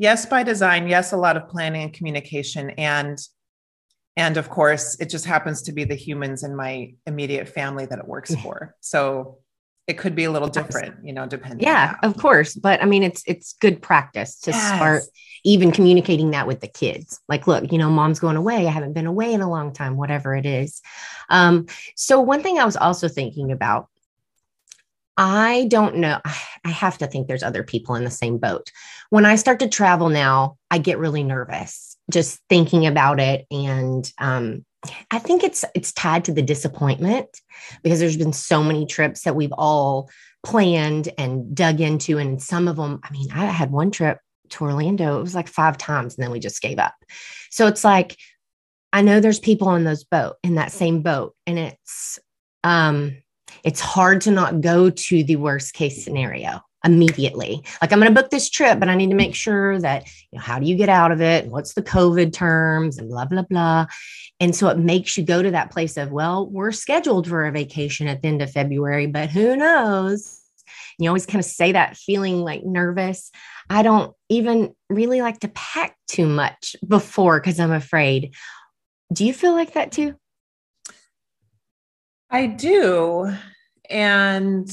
yes, 0.00 0.26
by 0.26 0.42
design, 0.42 0.88
yes, 0.88 1.12
a 1.12 1.16
lot 1.16 1.36
of 1.36 1.46
planning 1.46 1.82
and 1.82 1.92
communication. 1.92 2.70
And 2.70 3.20
and 4.16 4.36
of 4.36 4.50
course, 4.50 4.96
it 4.98 5.08
just 5.08 5.24
happens 5.24 5.62
to 5.62 5.72
be 5.72 5.84
the 5.84 5.94
humans 5.94 6.42
in 6.42 6.56
my 6.56 6.94
immediate 7.06 7.48
family 7.48 7.86
that 7.86 7.98
it 8.00 8.08
works 8.08 8.34
for. 8.34 8.74
So 8.80 9.38
it 9.86 9.98
could 9.98 10.14
be 10.14 10.24
a 10.24 10.30
little 10.30 10.48
different, 10.48 11.04
you 11.04 11.12
know, 11.12 11.26
depending. 11.26 11.66
Yeah, 11.66 11.96
of 12.02 12.16
course. 12.16 12.54
But 12.54 12.82
I 12.82 12.86
mean, 12.86 13.02
it's 13.02 13.22
it's 13.26 13.54
good 13.60 13.80
practice 13.80 14.40
to 14.40 14.50
yes. 14.50 14.76
start 14.76 15.02
even 15.44 15.70
communicating 15.70 16.32
that 16.32 16.46
with 16.46 16.60
the 16.60 16.68
kids. 16.68 17.20
Like, 17.28 17.46
look, 17.46 17.70
you 17.70 17.78
know, 17.78 17.90
mom's 17.90 18.20
going 18.20 18.36
away. 18.36 18.66
I 18.66 18.70
haven't 18.70 18.94
been 18.94 19.06
away 19.06 19.32
in 19.32 19.40
a 19.40 19.50
long 19.50 19.72
time, 19.72 19.96
whatever 19.96 20.34
it 20.34 20.46
is. 20.46 20.80
Um, 21.28 21.66
so 21.96 22.20
one 22.20 22.42
thing 22.42 22.58
I 22.58 22.64
was 22.64 22.76
also 22.76 23.08
thinking 23.08 23.52
about, 23.52 23.88
I 25.16 25.66
don't 25.68 25.96
know. 25.96 26.20
I 26.24 26.70
have 26.70 26.98
to 26.98 27.06
think 27.06 27.26
there's 27.26 27.42
other 27.42 27.62
people 27.62 27.94
in 27.94 28.04
the 28.04 28.10
same 28.10 28.38
boat. 28.38 28.70
When 29.10 29.26
I 29.26 29.36
start 29.36 29.60
to 29.60 29.68
travel 29.68 30.08
now, 30.08 30.56
I 30.70 30.78
get 30.78 30.98
really 30.98 31.22
nervous 31.22 31.90
just 32.10 32.40
thinking 32.48 32.86
about 32.86 33.20
it 33.20 33.46
and 33.50 34.12
um, 34.18 34.64
I 35.10 35.18
think 35.18 35.44
it's 35.44 35.64
it's 35.74 35.92
tied 35.92 36.24
to 36.24 36.32
the 36.32 36.42
disappointment 36.42 37.28
because 37.82 38.00
there's 38.00 38.16
been 38.16 38.32
so 38.32 38.62
many 38.62 38.86
trips 38.86 39.22
that 39.22 39.36
we've 39.36 39.52
all 39.52 40.10
planned 40.42 41.10
and 41.18 41.54
dug 41.54 41.80
into 41.80 42.18
and 42.18 42.42
some 42.42 42.68
of 42.68 42.76
them 42.76 43.00
I 43.04 43.10
mean 43.10 43.30
I 43.32 43.46
had 43.46 43.70
one 43.70 43.90
trip 43.90 44.18
to 44.50 44.64
Orlando 44.64 45.18
it 45.18 45.22
was 45.22 45.34
like 45.34 45.48
5 45.48 45.78
times 45.78 46.16
and 46.16 46.24
then 46.24 46.32
we 46.32 46.40
just 46.40 46.62
gave 46.62 46.78
up. 46.78 46.94
So 47.50 47.66
it's 47.66 47.84
like 47.84 48.16
I 48.92 49.02
know 49.02 49.20
there's 49.20 49.38
people 49.38 49.74
in 49.74 49.84
those 49.84 50.04
boat 50.04 50.36
in 50.42 50.56
that 50.56 50.72
same 50.72 51.02
boat 51.02 51.34
and 51.46 51.58
it's 51.58 52.18
um 52.64 53.16
it's 53.64 53.80
hard 53.80 54.20
to 54.22 54.30
not 54.30 54.60
go 54.60 54.90
to 54.90 55.24
the 55.24 55.36
worst 55.36 55.74
case 55.74 56.04
scenario 56.04 56.60
immediately. 56.84 57.62
Like 57.82 57.92
I'm 57.92 58.00
going 58.00 58.12
to 58.12 58.20
book 58.20 58.30
this 58.30 58.48
trip, 58.48 58.80
but 58.80 58.88
I 58.88 58.94
need 58.94 59.10
to 59.10 59.16
make 59.16 59.34
sure 59.34 59.78
that, 59.80 60.06
you 60.30 60.38
know, 60.38 60.42
how 60.42 60.58
do 60.58 60.66
you 60.66 60.76
get 60.76 60.88
out 60.88 61.12
of 61.12 61.20
it? 61.20 61.46
What's 61.46 61.74
the 61.74 61.82
COVID 61.82 62.32
terms 62.32 62.98
and 62.98 63.08
blah, 63.08 63.26
blah, 63.26 63.42
blah. 63.42 63.86
And 64.40 64.56
so 64.56 64.68
it 64.68 64.78
makes 64.78 65.18
you 65.18 65.24
go 65.24 65.42
to 65.42 65.50
that 65.50 65.70
place 65.70 65.96
of, 65.96 66.10
well, 66.10 66.48
we're 66.48 66.72
scheduled 66.72 67.28
for 67.28 67.46
a 67.46 67.52
vacation 67.52 68.08
at 68.08 68.22
the 68.22 68.28
end 68.28 68.40
of 68.40 68.50
February, 68.50 69.06
but 69.06 69.28
who 69.28 69.56
knows? 69.56 70.40
You 70.98 71.08
always 71.08 71.26
kind 71.26 71.40
of 71.40 71.50
say 71.50 71.72
that 71.72 71.96
feeling 71.96 72.42
like 72.42 72.64
nervous. 72.64 73.30
I 73.68 73.82
don't 73.82 74.14
even 74.28 74.74
really 74.88 75.22
like 75.22 75.40
to 75.40 75.48
pack 75.48 75.96
too 76.08 76.26
much 76.26 76.76
before 76.86 77.40
because 77.40 77.60
I'm 77.60 77.72
afraid. 77.72 78.34
Do 79.12 79.24
you 79.26 79.32
feel 79.32 79.52
like 79.52 79.74
that 79.74 79.92
too? 79.92 80.14
I 82.30 82.46
do. 82.46 83.32
And 83.88 84.70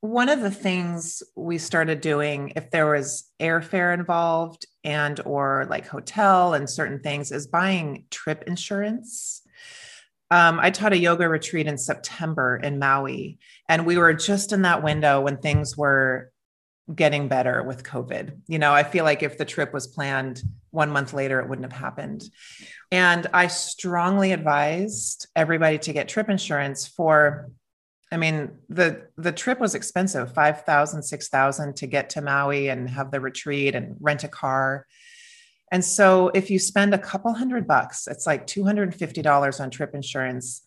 one 0.00 0.28
of 0.28 0.40
the 0.40 0.50
things 0.50 1.22
we 1.34 1.58
started 1.58 2.00
doing 2.00 2.52
if 2.54 2.70
there 2.70 2.90
was 2.90 3.30
airfare 3.40 3.92
involved 3.92 4.66
and 4.84 5.20
or 5.24 5.66
like 5.68 5.86
hotel 5.86 6.54
and 6.54 6.70
certain 6.70 7.00
things 7.00 7.32
is 7.32 7.48
buying 7.48 8.04
trip 8.10 8.44
insurance 8.46 9.42
um, 10.30 10.60
i 10.60 10.70
taught 10.70 10.92
a 10.92 10.98
yoga 10.98 11.28
retreat 11.28 11.66
in 11.66 11.78
september 11.78 12.56
in 12.56 12.78
maui 12.78 13.38
and 13.68 13.84
we 13.86 13.96
were 13.96 14.12
just 14.12 14.52
in 14.52 14.62
that 14.62 14.82
window 14.82 15.20
when 15.20 15.38
things 15.38 15.76
were 15.76 16.30
getting 16.94 17.26
better 17.26 17.62
with 17.62 17.82
covid 17.82 18.38
you 18.46 18.58
know 18.58 18.72
i 18.72 18.82
feel 18.82 19.04
like 19.04 19.22
if 19.22 19.38
the 19.38 19.44
trip 19.44 19.72
was 19.72 19.86
planned 19.86 20.42
one 20.70 20.90
month 20.90 21.12
later 21.12 21.40
it 21.40 21.48
wouldn't 21.48 21.70
have 21.70 21.80
happened 21.80 22.22
and 22.92 23.26
i 23.32 23.48
strongly 23.48 24.32
advised 24.32 25.26
everybody 25.34 25.78
to 25.78 25.92
get 25.92 26.08
trip 26.08 26.28
insurance 26.28 26.86
for 26.86 27.50
I 28.12 28.18
mean, 28.18 28.58
the 28.68 29.08
the 29.16 29.32
trip 29.32 29.58
was 29.58 29.74
expensive, 29.74 30.32
5,000, 30.32 31.02
6,000 31.02 31.76
to 31.76 31.86
get 31.86 32.10
to 32.10 32.20
Maui 32.20 32.68
and 32.68 32.88
have 32.88 33.10
the 33.10 33.20
retreat 33.20 33.74
and 33.74 33.96
rent 34.00 34.22
a 34.22 34.28
car. 34.28 34.86
And 35.72 35.84
so 35.84 36.30
if 36.32 36.50
you 36.50 36.58
spend 36.58 36.94
a 36.94 36.98
couple 36.98 37.32
hundred 37.34 37.66
bucks, 37.66 38.06
it's 38.06 38.26
like 38.26 38.46
$250 38.46 39.60
on 39.60 39.70
trip 39.70 39.94
insurance. 39.94 40.62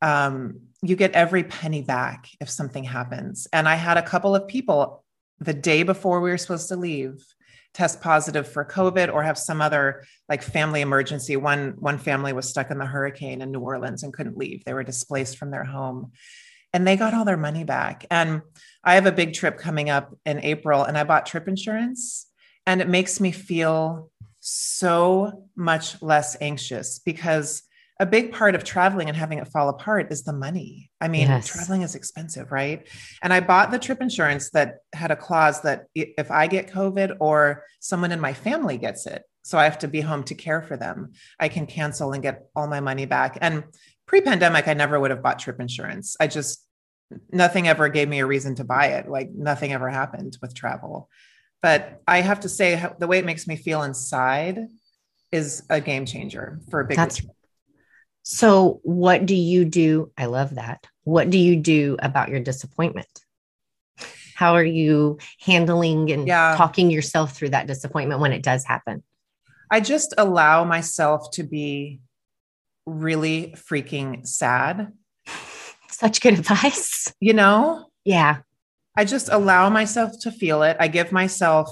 Um, 0.00 0.60
you 0.82 0.96
get 0.96 1.12
every 1.12 1.44
penny 1.44 1.82
back 1.82 2.28
if 2.40 2.48
something 2.48 2.84
happens. 2.84 3.46
And 3.52 3.68
I 3.68 3.74
had 3.74 3.98
a 3.98 4.02
couple 4.02 4.34
of 4.34 4.48
people 4.48 5.01
the 5.44 5.54
day 5.54 5.82
before 5.82 6.20
we 6.20 6.30
were 6.30 6.38
supposed 6.38 6.68
to 6.68 6.76
leave 6.76 7.24
test 7.74 8.00
positive 8.02 8.46
for 8.46 8.64
COVID 8.64 9.12
or 9.12 9.22
have 9.22 9.38
some 9.38 9.62
other 9.62 10.04
like 10.28 10.42
family 10.42 10.82
emergency. 10.82 11.36
One 11.36 11.74
one 11.78 11.98
family 11.98 12.32
was 12.32 12.48
stuck 12.48 12.70
in 12.70 12.78
the 12.78 12.86
hurricane 12.86 13.40
in 13.40 13.50
New 13.50 13.60
Orleans 13.60 14.02
and 14.02 14.12
couldn't 14.12 14.36
leave. 14.36 14.64
They 14.64 14.74
were 14.74 14.84
displaced 14.84 15.38
from 15.38 15.50
their 15.50 15.64
home 15.64 16.12
and 16.72 16.86
they 16.86 16.96
got 16.96 17.14
all 17.14 17.24
their 17.24 17.36
money 17.36 17.64
back. 17.64 18.06
And 18.10 18.42
I 18.84 18.94
have 18.94 19.06
a 19.06 19.12
big 19.12 19.32
trip 19.32 19.58
coming 19.58 19.90
up 19.90 20.14
in 20.26 20.40
April 20.40 20.84
and 20.84 20.98
I 20.98 21.04
bought 21.04 21.26
trip 21.26 21.48
insurance 21.48 22.26
and 22.66 22.80
it 22.80 22.88
makes 22.88 23.20
me 23.20 23.32
feel 23.32 24.10
so 24.40 25.48
much 25.56 26.02
less 26.02 26.36
anxious 26.40 26.98
because 26.98 27.62
a 28.00 28.06
big 28.06 28.32
part 28.32 28.54
of 28.54 28.64
traveling 28.64 29.08
and 29.08 29.16
having 29.16 29.38
it 29.38 29.48
fall 29.48 29.68
apart 29.68 30.10
is 30.10 30.24
the 30.24 30.32
money. 30.32 30.90
I 31.00 31.08
mean, 31.08 31.28
yes. 31.28 31.46
traveling 31.46 31.82
is 31.82 31.94
expensive, 31.94 32.50
right? 32.50 32.86
And 33.22 33.32
I 33.32 33.40
bought 33.40 33.70
the 33.70 33.78
trip 33.78 34.00
insurance 34.00 34.50
that 34.50 34.78
had 34.92 35.10
a 35.10 35.16
clause 35.16 35.60
that 35.62 35.86
if 35.94 36.30
I 36.30 36.46
get 36.46 36.72
COVID 36.72 37.16
or 37.20 37.64
someone 37.80 38.10
in 38.10 38.20
my 38.20 38.32
family 38.32 38.78
gets 38.78 39.06
it, 39.06 39.22
so 39.44 39.58
I 39.58 39.64
have 39.64 39.78
to 39.80 39.88
be 39.88 40.00
home 40.00 40.22
to 40.24 40.34
care 40.34 40.62
for 40.62 40.76
them, 40.76 41.12
I 41.38 41.48
can 41.48 41.66
cancel 41.66 42.12
and 42.12 42.22
get 42.22 42.44
all 42.56 42.66
my 42.66 42.80
money 42.80 43.06
back. 43.06 43.38
And 43.40 43.64
pre-pandemic 44.12 44.68
i 44.68 44.74
never 44.74 45.00
would 45.00 45.10
have 45.10 45.22
bought 45.22 45.38
trip 45.38 45.58
insurance 45.58 46.16
i 46.20 46.26
just 46.26 46.66
nothing 47.32 47.66
ever 47.66 47.88
gave 47.88 48.08
me 48.08 48.20
a 48.20 48.26
reason 48.26 48.54
to 48.54 48.62
buy 48.62 48.88
it 48.88 49.08
like 49.08 49.30
nothing 49.34 49.72
ever 49.72 49.88
happened 49.88 50.36
with 50.42 50.54
travel 50.54 51.08
but 51.62 52.02
i 52.06 52.20
have 52.20 52.40
to 52.40 52.48
say 52.48 52.84
the 52.98 53.06
way 53.06 53.18
it 53.18 53.24
makes 53.24 53.46
me 53.46 53.56
feel 53.56 53.82
inside 53.82 54.58
is 55.30 55.62
a 55.70 55.80
game 55.80 56.04
changer 56.04 56.60
for 56.70 56.80
a 56.80 56.84
big 56.84 56.98
That's, 56.98 57.22
so 58.22 58.80
what 58.82 59.26
do 59.26 59.34
you 59.34 59.64
do 59.64 60.10
i 60.16 60.26
love 60.26 60.54
that 60.54 60.86
what 61.04 61.30
do 61.30 61.38
you 61.38 61.56
do 61.56 61.96
about 62.00 62.28
your 62.28 62.40
disappointment 62.40 63.20
how 64.34 64.54
are 64.54 64.64
you 64.64 65.18
handling 65.40 66.10
and 66.10 66.26
yeah. 66.26 66.54
talking 66.56 66.90
yourself 66.90 67.34
through 67.36 67.50
that 67.50 67.66
disappointment 67.66 68.20
when 68.20 68.32
it 68.32 68.42
does 68.42 68.64
happen 68.64 69.02
i 69.70 69.80
just 69.80 70.14
allow 70.18 70.64
myself 70.64 71.30
to 71.30 71.42
be 71.42 72.00
really 72.86 73.54
freaking 73.56 74.26
sad. 74.26 74.92
Such 75.88 76.20
good 76.20 76.34
advice. 76.34 77.12
You 77.20 77.34
know? 77.34 77.86
Yeah. 78.04 78.38
I 78.96 79.04
just 79.04 79.28
allow 79.30 79.70
myself 79.70 80.12
to 80.22 80.30
feel 80.30 80.62
it. 80.62 80.76
I 80.78 80.88
give 80.88 81.12
myself 81.12 81.70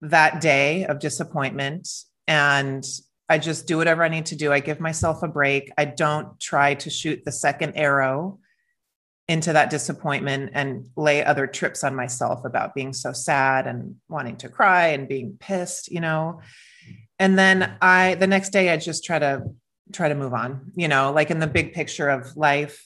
that 0.00 0.40
day 0.40 0.84
of 0.86 0.98
disappointment 0.98 1.88
and 2.26 2.84
I 3.32 3.38
just 3.38 3.66
do 3.66 3.78
whatever 3.78 4.04
I 4.04 4.08
need 4.08 4.26
to 4.26 4.36
do. 4.36 4.52
I 4.52 4.60
give 4.60 4.78
myself 4.78 5.22
a 5.22 5.26
break. 5.26 5.72
I 5.78 5.86
don't 5.86 6.38
try 6.38 6.74
to 6.74 6.90
shoot 6.90 7.24
the 7.24 7.32
second 7.32 7.72
arrow 7.76 8.40
into 9.26 9.54
that 9.54 9.70
disappointment 9.70 10.50
and 10.52 10.90
lay 10.96 11.24
other 11.24 11.46
trips 11.46 11.82
on 11.82 11.94
myself 11.94 12.44
about 12.44 12.74
being 12.74 12.92
so 12.92 13.10
sad 13.14 13.66
and 13.66 13.96
wanting 14.06 14.36
to 14.36 14.50
cry 14.50 14.88
and 14.88 15.08
being 15.08 15.38
pissed, 15.40 15.90
you 15.90 15.98
know. 15.98 16.42
And 17.18 17.38
then 17.38 17.74
I 17.80 18.16
the 18.16 18.26
next 18.26 18.50
day 18.50 18.68
I 18.68 18.76
just 18.76 19.02
try 19.02 19.18
to 19.18 19.44
try 19.94 20.10
to 20.10 20.14
move 20.14 20.34
on. 20.34 20.70
You 20.74 20.88
know, 20.88 21.10
like 21.10 21.30
in 21.30 21.38
the 21.38 21.46
big 21.46 21.72
picture 21.72 22.10
of 22.10 22.36
life, 22.36 22.84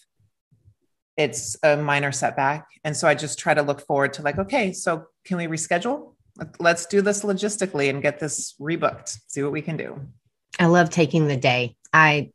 it's 1.17 1.57
a 1.65 1.77
minor 1.77 2.13
setback. 2.13 2.69
And 2.85 2.97
so 2.97 3.09
I 3.09 3.17
just 3.17 3.37
try 3.37 3.53
to 3.53 3.63
look 3.63 3.81
forward 3.81 4.13
to 4.13 4.23
like, 4.23 4.39
okay, 4.39 4.73
so 4.73 5.07
can 5.25 5.39
we 5.39 5.49
reschedule? 5.49 6.15
Let's 6.61 6.87
do 6.87 7.03
this 7.03 7.25
logistically 7.25 7.91
and 7.91 8.01
get 8.01 8.21
this 8.21 8.55
rebooked, 8.61 9.19
see 9.27 9.43
what 9.43 9.51
we 9.51 9.63
can 9.63 9.77
do. 9.77 10.07
I 10.59 10.67
love 10.67 10.91
taking 10.91 11.29
the 11.29 11.37
day. 11.37 11.77
I 11.93 12.31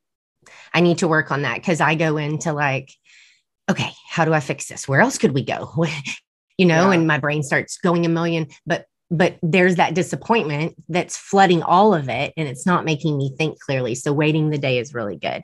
I 0.73 0.81
need 0.81 0.99
to 0.99 1.07
work 1.07 1.31
on 1.31 1.43
that 1.43 1.55
because 1.55 1.81
I 1.81 1.95
go 1.95 2.17
into 2.17 2.53
like, 2.53 2.91
okay, 3.69 3.91
how 4.09 4.25
do 4.25 4.33
I 4.33 4.39
fix 4.39 4.67
this? 4.67 4.87
Where 4.87 5.01
else 5.01 5.17
could 5.17 5.33
we 5.33 5.43
go? 5.43 5.73
you 6.57 6.65
know, 6.65 6.89
yeah. 6.89 6.93
and 6.93 7.07
my 7.07 7.17
brain 7.17 7.43
starts 7.43 7.77
going 7.77 8.05
a 8.05 8.09
million, 8.09 8.47
but 8.65 8.85
but 9.09 9.37
there's 9.43 9.75
that 9.75 9.93
disappointment 9.93 10.73
that's 10.87 11.17
flooding 11.17 11.61
all 11.63 11.93
of 11.93 12.07
it 12.07 12.33
and 12.37 12.47
it's 12.47 12.65
not 12.65 12.85
making 12.85 13.17
me 13.17 13.35
think 13.37 13.59
clearly. 13.59 13.93
So 13.93 14.13
waiting 14.13 14.49
the 14.49 14.57
day 14.57 14.79
is 14.79 14.93
really 14.93 15.17
good. 15.17 15.43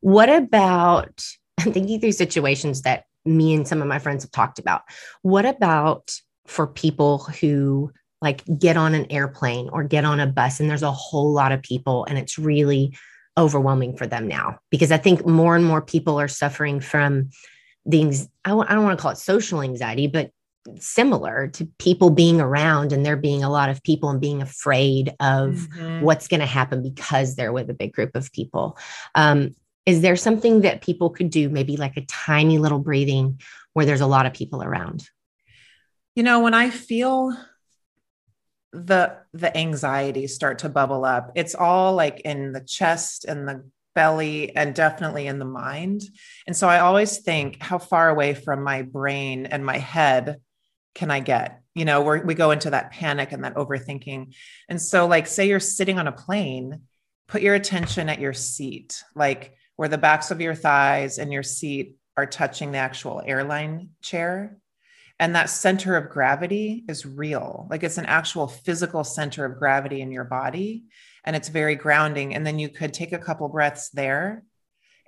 What 0.00 0.28
about 0.28 1.24
I'm 1.58 1.72
thinking 1.72 1.98
through 2.00 2.12
situations 2.12 2.82
that 2.82 3.04
me 3.26 3.54
and 3.54 3.66
some 3.66 3.82
of 3.82 3.88
my 3.88 3.98
friends 3.98 4.24
have 4.24 4.30
talked 4.30 4.58
about. 4.58 4.82
What 5.22 5.44
about 5.44 6.12
for 6.46 6.66
people 6.66 7.18
who 7.40 7.92
like 8.22 8.42
get 8.58 8.76
on 8.76 8.94
an 8.94 9.10
airplane 9.10 9.68
or 9.70 9.84
get 9.84 10.04
on 10.04 10.20
a 10.20 10.26
bus 10.26 10.60
and 10.60 10.68
there's 10.68 10.82
a 10.82 10.92
whole 10.92 11.32
lot 11.32 11.52
of 11.52 11.62
people 11.62 12.04
and 12.08 12.18
it's 12.18 12.38
really 12.38 12.96
overwhelming 13.38 13.96
for 13.96 14.06
them 14.06 14.26
now 14.26 14.58
because 14.70 14.90
I 14.90 14.96
think 14.96 15.26
more 15.26 15.56
and 15.56 15.64
more 15.64 15.82
people 15.82 16.18
are 16.18 16.28
suffering 16.28 16.80
from 16.80 17.30
things 17.90 18.28
I 18.44 18.50
w- 18.50 18.66
I 18.68 18.74
don't 18.74 18.84
want 18.84 18.98
to 18.98 19.02
call 19.02 19.12
it 19.12 19.18
social 19.18 19.62
anxiety 19.62 20.06
but 20.06 20.30
similar 20.78 21.48
to 21.48 21.66
people 21.78 22.10
being 22.10 22.40
around 22.40 22.92
and 22.92 23.04
there 23.04 23.16
being 23.16 23.44
a 23.44 23.50
lot 23.50 23.68
of 23.68 23.82
people 23.82 24.10
and 24.10 24.20
being 24.20 24.42
afraid 24.42 25.10
of 25.20 25.54
mm-hmm. 25.54 26.00
what's 26.00 26.28
going 26.28 26.40
to 26.40 26.46
happen 26.46 26.82
because 26.82 27.36
they're 27.36 27.52
with 27.52 27.70
a 27.70 27.74
big 27.74 27.92
group 27.92 28.14
of 28.14 28.32
people. 28.32 28.76
Um, 29.14 29.54
is 29.84 30.00
there 30.00 30.16
something 30.16 30.62
that 30.62 30.82
people 30.82 31.10
could 31.10 31.30
do, 31.30 31.48
maybe 31.48 31.76
like 31.76 31.96
a 31.96 32.04
tiny 32.06 32.58
little 32.58 32.80
breathing 32.80 33.40
where 33.72 33.86
there's 33.86 34.00
a 34.00 34.06
lot 34.06 34.26
of 34.26 34.34
people 34.34 34.62
around? 34.62 35.08
You 36.16 36.22
know, 36.22 36.40
when 36.40 36.54
I 36.54 36.70
feel 36.70 37.36
the 38.84 39.16
the 39.32 39.56
anxiety 39.56 40.26
start 40.26 40.60
to 40.60 40.68
bubble 40.68 41.04
up, 41.04 41.32
it's 41.34 41.54
all 41.54 41.94
like 41.94 42.20
in 42.20 42.52
the 42.52 42.60
chest 42.60 43.24
and 43.24 43.48
the 43.48 43.68
belly 43.94 44.54
and 44.54 44.74
definitely 44.74 45.26
in 45.26 45.38
the 45.38 45.44
mind. 45.44 46.02
And 46.46 46.54
so 46.54 46.68
I 46.68 46.80
always 46.80 47.18
think, 47.18 47.62
how 47.62 47.78
far 47.78 48.10
away 48.10 48.34
from 48.34 48.62
my 48.62 48.82
brain 48.82 49.46
and 49.46 49.64
my 49.64 49.78
head 49.78 50.40
can 50.94 51.10
I 51.10 51.20
get? 51.20 51.62
You 51.74 51.84
know, 51.84 52.02
we 52.02 52.34
go 52.34 52.52
into 52.52 52.70
that 52.70 52.90
panic 52.90 53.32
and 53.32 53.44
that 53.44 53.54
overthinking. 53.54 54.34
And 54.68 54.80
so, 54.80 55.06
like, 55.06 55.26
say 55.26 55.48
you're 55.48 55.60
sitting 55.60 55.98
on 55.98 56.06
a 56.06 56.12
plane, 56.12 56.82
put 57.26 57.42
your 57.42 57.54
attention 57.54 58.08
at 58.08 58.20
your 58.20 58.32
seat, 58.32 59.02
like 59.14 59.56
where 59.76 59.88
the 59.88 59.98
backs 59.98 60.30
of 60.30 60.40
your 60.40 60.54
thighs 60.54 61.18
and 61.18 61.32
your 61.32 61.42
seat 61.42 61.96
are 62.16 62.26
touching 62.26 62.72
the 62.72 62.78
actual 62.78 63.22
airline 63.24 63.90
chair. 64.00 64.56
And 65.18 65.34
that 65.34 65.48
center 65.48 65.96
of 65.96 66.10
gravity 66.10 66.84
is 66.88 67.06
real. 67.06 67.66
Like 67.70 67.82
it's 67.82 67.98
an 67.98 68.06
actual 68.06 68.46
physical 68.46 69.02
center 69.02 69.44
of 69.44 69.58
gravity 69.58 70.02
in 70.02 70.12
your 70.12 70.24
body. 70.24 70.84
And 71.24 71.34
it's 71.34 71.48
very 71.48 71.74
grounding. 71.74 72.34
And 72.34 72.46
then 72.46 72.58
you 72.58 72.68
could 72.68 72.92
take 72.92 73.12
a 73.12 73.18
couple 73.18 73.48
breaths 73.48 73.88
there 73.90 74.44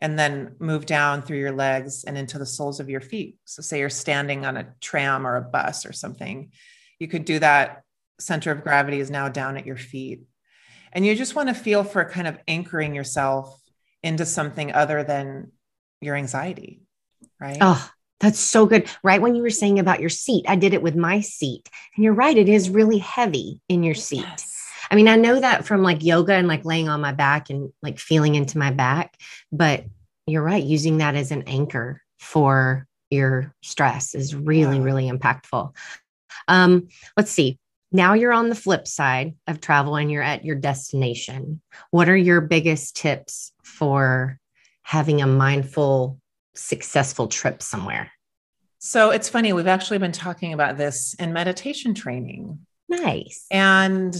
and 0.01 0.19
then 0.19 0.55
move 0.59 0.87
down 0.87 1.23
through 1.23 1.39
your 1.39 1.53
legs 1.53 2.05
and 2.05 2.17
into 2.17 2.39
the 2.39 2.47
soles 2.47 2.81
of 2.81 2.89
your 2.89 3.01
feet. 3.01 3.37
So, 3.45 3.63
say 3.63 3.81
you're 3.81 3.91
standing 3.91 4.47
on 4.47 4.57
a 4.57 4.75
tram 4.81 5.27
or 5.27 5.37
a 5.37 5.43
bus 5.43 5.85
or 5.85 5.93
something, 5.93 6.53
you 6.99 7.09
could 7.09 7.25
do 7.25 7.39
that. 7.41 7.83
Center 8.21 8.51
of 8.51 8.65
gravity 8.65 8.99
is 8.99 9.11
now 9.11 9.29
down 9.29 9.57
at 9.57 9.67
your 9.67 9.77
feet. 9.77 10.23
And 10.93 11.07
you 11.07 11.15
just 11.15 11.37
want 11.37 11.49
to 11.51 11.55
feel 11.55 11.85
for 11.85 12.05
kind 12.05 12.27
of 12.27 12.39
anchoring 12.49 12.95
yourself 12.95 13.61
into 14.03 14.25
something 14.25 14.73
other 14.73 15.05
than 15.05 15.53
your 16.01 16.17
anxiety, 16.17 16.83
right? 17.41 17.59
Oh, 17.61 17.91
that's 18.21 18.39
so 18.39 18.67
good. 18.67 18.89
Right 19.03 19.23
when 19.23 19.35
you 19.35 19.43
were 19.43 19.51
saying 19.51 19.79
about 19.79 20.01
your 20.01 20.11
seat, 20.11 20.45
I 20.49 20.57
did 20.57 20.75
it 20.75 20.83
with 20.83 20.97
my 20.97 21.21
seat. 21.21 21.69
And 21.97 22.05
you're 22.05 22.15
right, 22.15 22.37
it 22.37 22.49
is 22.49 22.71
really 22.71 22.99
heavy 22.99 23.61
in 23.69 23.83
your 23.83 23.95
seat. 23.95 24.27
Yes. 24.29 24.55
I 24.91 24.95
mean, 24.95 25.09
I 25.09 25.17
know 25.17 25.39
that 25.39 25.67
from 25.67 25.83
like 25.83 26.03
yoga 26.03 26.35
and 26.35 26.49
like 26.49 26.65
laying 26.65 26.89
on 26.89 27.01
my 27.01 27.13
back 27.13 27.51
and 27.51 27.73
like 27.83 27.99
feeling 27.99 28.35
into 28.35 28.59
my 28.59 28.71
back, 28.71 29.17
but 29.53 29.85
you're 30.27 30.43
right, 30.43 30.63
using 30.63 30.99
that 30.99 31.15
as 31.15 31.31
an 31.31 31.43
anchor 31.47 32.03
for 32.19 32.87
your 33.11 33.55
stress 33.63 34.15
is 34.15 34.35
really, 34.35 34.81
really 34.81 35.11
impactful. 35.11 35.75
Um, 36.47 36.89
let's 37.17 37.31
see. 37.31 37.59
Now 37.91 38.13
you're 38.15 38.33
on 38.33 38.51
the 38.51 38.55
flip 38.55 38.87
side 38.87 39.35
of 39.47 39.61
travel 39.61 39.97
and 39.97 40.11
you're 40.11 40.23
at 40.23 40.45
your 40.45 40.57
destination. 40.57 41.63
What 41.91 42.09
are 42.09 42.17
your 42.17 42.43
biggest 42.43 42.97
tips 42.97 43.53
for 43.63 44.39
having 44.83 45.23
a 45.23 45.27
mindful, 45.27 46.19
successful 46.59 47.29
trip 47.29 47.63
somewhere? 47.63 48.11
So 48.79 49.11
it's 49.11 49.29
funny, 49.29 49.53
we've 49.53 49.67
actually 49.67 49.99
been 49.99 50.13
talking 50.13 50.53
about 50.53 50.77
this 50.77 51.15
in 51.15 51.33
meditation 51.33 51.95
training. 51.95 52.61
Nice. 52.89 53.47
And 53.51 54.17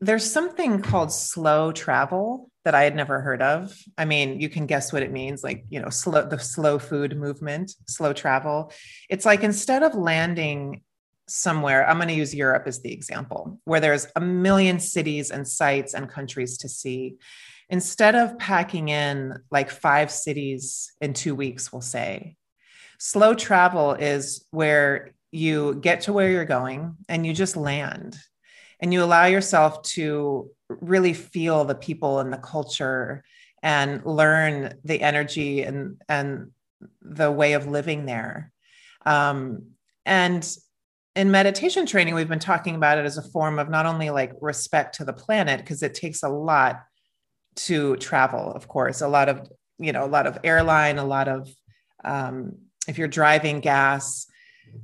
there's 0.00 0.28
something 0.28 0.82
called 0.82 1.12
slow 1.12 1.72
travel 1.72 2.50
that 2.64 2.74
I 2.74 2.84
had 2.84 2.96
never 2.96 3.20
heard 3.20 3.42
of. 3.42 3.76
I 3.98 4.04
mean, 4.04 4.40
you 4.40 4.48
can 4.48 4.66
guess 4.66 4.92
what 4.92 5.02
it 5.02 5.12
means 5.12 5.44
like, 5.44 5.64
you 5.68 5.80
know, 5.80 5.90
slow 5.90 6.26
the 6.26 6.38
slow 6.38 6.78
food 6.78 7.16
movement, 7.16 7.72
slow 7.86 8.12
travel. 8.12 8.72
It's 9.10 9.26
like 9.26 9.42
instead 9.42 9.82
of 9.82 9.94
landing 9.94 10.82
somewhere, 11.28 11.88
I'm 11.88 11.96
going 11.96 12.08
to 12.08 12.14
use 12.14 12.34
Europe 12.34 12.64
as 12.66 12.80
the 12.80 12.92
example, 12.92 13.60
where 13.64 13.80
there's 13.80 14.06
a 14.16 14.20
million 14.20 14.80
cities 14.80 15.30
and 15.30 15.46
sites 15.46 15.94
and 15.94 16.08
countries 16.08 16.58
to 16.58 16.68
see. 16.68 17.16
Instead 17.72 18.14
of 18.14 18.38
packing 18.38 18.90
in 18.90 19.34
like 19.50 19.70
five 19.70 20.10
cities 20.10 20.92
in 21.00 21.14
two 21.14 21.34
weeks, 21.34 21.72
we'll 21.72 21.80
say, 21.80 22.36
slow 22.98 23.34
travel 23.34 23.94
is 23.94 24.46
where 24.50 25.14
you 25.30 25.76
get 25.76 26.02
to 26.02 26.12
where 26.12 26.30
you're 26.30 26.44
going 26.44 26.94
and 27.08 27.26
you 27.26 27.32
just 27.32 27.56
land. 27.56 28.14
And 28.78 28.92
you 28.92 29.02
allow 29.02 29.24
yourself 29.24 29.82
to 29.94 30.50
really 30.68 31.14
feel 31.14 31.64
the 31.64 31.74
people 31.74 32.18
and 32.18 32.30
the 32.30 32.36
culture 32.36 33.24
and 33.62 34.04
learn 34.04 34.74
the 34.84 35.00
energy 35.00 35.62
and 35.62 36.02
and 36.10 36.50
the 37.00 37.32
way 37.32 37.54
of 37.54 37.66
living 37.66 38.04
there. 38.04 38.52
Um, 39.06 39.68
and 40.04 40.46
in 41.16 41.30
meditation 41.30 41.86
training 41.86 42.14
we've 42.14 42.28
been 42.28 42.38
talking 42.38 42.74
about 42.74 42.98
it 42.98 43.06
as 43.06 43.16
a 43.16 43.22
form 43.30 43.58
of 43.58 43.70
not 43.70 43.86
only 43.86 44.10
like 44.10 44.32
respect 44.42 44.96
to 44.96 45.04
the 45.06 45.12
planet 45.12 45.60
because 45.60 45.82
it 45.82 45.94
takes 45.94 46.22
a 46.22 46.28
lot 46.28 46.82
to 47.54 47.96
travel 47.96 48.52
of 48.52 48.68
course. 48.68 49.00
A 49.00 49.08
lot 49.08 49.28
of 49.28 49.48
you 49.78 49.92
know 49.92 50.04
a 50.04 50.06
lot 50.06 50.26
of 50.26 50.38
airline 50.44 50.98
a 50.98 51.04
lot 51.04 51.28
of 51.28 51.48
um, 52.04 52.56
if 52.88 52.98
you're 52.98 53.08
driving 53.08 53.60
gas. 53.60 54.26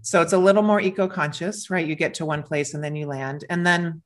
So 0.02 0.20
it's 0.20 0.34
a 0.34 0.38
little 0.38 0.62
more 0.62 0.80
eco-conscious 0.80 1.70
right? 1.70 1.86
You 1.86 1.94
get 1.94 2.14
to 2.14 2.26
one 2.26 2.42
place 2.42 2.74
and 2.74 2.82
then 2.82 2.96
you 2.96 3.06
land. 3.06 3.44
And 3.48 3.66
then 3.66 4.02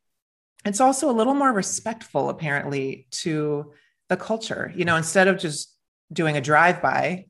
it's 0.65 0.81
also 0.81 1.11
a 1.11 1.19
little 1.19 1.35
more 1.35 1.53
respectful 1.53 2.31
apparently 2.31 3.07
to 3.11 3.73
the 4.09 4.17
culture. 4.17 4.73
You 4.75 4.85
know 4.85 4.97
instead 4.97 5.29
of 5.29 5.39
just 5.39 5.77
doing 6.13 6.37
a 6.37 6.41
drive-by 6.41 7.27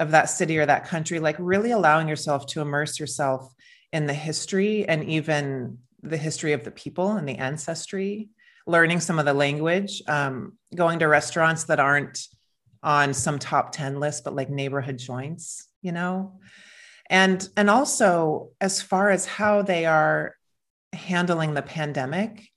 of 0.00 0.10
that 0.10 0.26
city 0.26 0.58
or 0.58 0.66
that 0.66 0.86
country 0.86 1.18
like 1.18 1.36
really 1.38 1.70
allowing 1.70 2.08
yourself 2.08 2.46
to 2.46 2.60
immerse 2.60 2.98
yourself 2.98 3.52
in 3.92 4.06
the 4.06 4.14
history 4.14 4.86
and 4.88 5.04
even 5.04 5.78
the 6.02 6.16
history 6.16 6.52
of 6.52 6.64
the 6.64 6.70
people 6.70 7.12
and 7.12 7.28
the 7.28 7.36
ancestry 7.36 8.28
learning 8.66 9.00
some 9.00 9.18
of 9.18 9.24
the 9.24 9.34
language 9.34 10.02
um, 10.08 10.52
going 10.74 10.98
to 10.98 11.06
restaurants 11.06 11.64
that 11.64 11.80
aren't 11.80 12.26
on 12.82 13.14
some 13.14 13.38
top 13.38 13.72
10 13.72 14.00
list 14.00 14.24
but 14.24 14.34
like 14.34 14.50
neighborhood 14.50 14.98
joints 14.98 15.68
you 15.82 15.92
know 15.92 16.40
and 17.08 17.48
and 17.56 17.70
also 17.70 18.50
as 18.60 18.82
far 18.82 19.10
as 19.10 19.24
how 19.26 19.62
they 19.62 19.86
are 19.86 20.34
handling 20.92 21.54
the 21.54 21.62
pandemic 21.62 22.52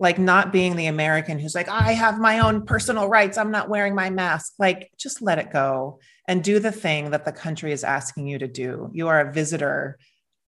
like 0.00 0.18
not 0.18 0.52
being 0.52 0.76
the 0.76 0.86
American 0.86 1.38
who's 1.38 1.54
like, 1.54 1.68
I 1.68 1.92
have 1.92 2.18
my 2.18 2.40
own 2.40 2.66
personal 2.66 3.08
rights. 3.08 3.38
I'm 3.38 3.50
not 3.50 3.68
wearing 3.68 3.94
my 3.94 4.10
mask. 4.10 4.54
Like, 4.58 4.90
just 4.98 5.22
let 5.22 5.38
it 5.38 5.52
go 5.52 6.00
and 6.26 6.42
do 6.42 6.58
the 6.58 6.72
thing 6.72 7.10
that 7.10 7.24
the 7.24 7.32
country 7.32 7.72
is 7.72 7.84
asking 7.84 8.26
you 8.26 8.38
to 8.38 8.48
do. 8.48 8.90
You 8.92 9.08
are 9.08 9.20
a 9.20 9.32
visitor 9.32 9.98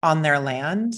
on 0.03 0.21
their 0.21 0.39
land. 0.39 0.93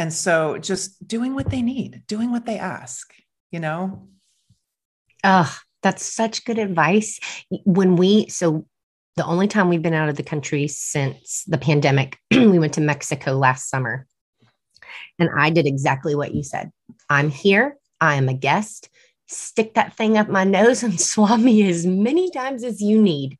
And 0.00 0.14
so 0.14 0.56
just 0.56 1.06
doing 1.06 1.34
what 1.34 1.50
they 1.50 1.60
need, 1.60 2.04
doing 2.06 2.30
what 2.30 2.46
they 2.46 2.58
ask, 2.58 3.12
you 3.50 3.60
know? 3.60 4.08
Oh, 5.22 5.54
that's 5.82 6.06
such 6.06 6.46
good 6.46 6.58
advice. 6.58 7.20
When 7.66 7.96
we, 7.96 8.26
so 8.28 8.64
the 9.16 9.26
only 9.26 9.46
time 9.46 9.68
we've 9.68 9.82
been 9.82 9.92
out 9.92 10.08
of 10.08 10.16
the 10.16 10.22
country 10.22 10.68
since 10.68 11.44
the 11.46 11.58
pandemic, 11.58 12.16
we 12.30 12.58
went 12.58 12.72
to 12.74 12.80
Mexico 12.80 13.32
last 13.32 13.68
summer. 13.68 14.06
And 15.18 15.28
I 15.36 15.50
did 15.50 15.66
exactly 15.66 16.14
what 16.14 16.34
you 16.34 16.44
said. 16.44 16.72
I'm 17.10 17.28
here. 17.28 17.76
I 18.00 18.14
am 18.14 18.30
a 18.30 18.34
guest. 18.34 18.88
Stick 19.32 19.74
that 19.74 19.96
thing 19.96 20.18
up 20.18 20.28
my 20.28 20.44
nose 20.44 20.82
and 20.82 21.00
swab 21.12 21.40
me 21.40 21.68
as 21.68 21.86
many 21.86 22.30
times 22.30 22.64
as 22.64 22.80
you 22.80 23.00
need. 23.00 23.38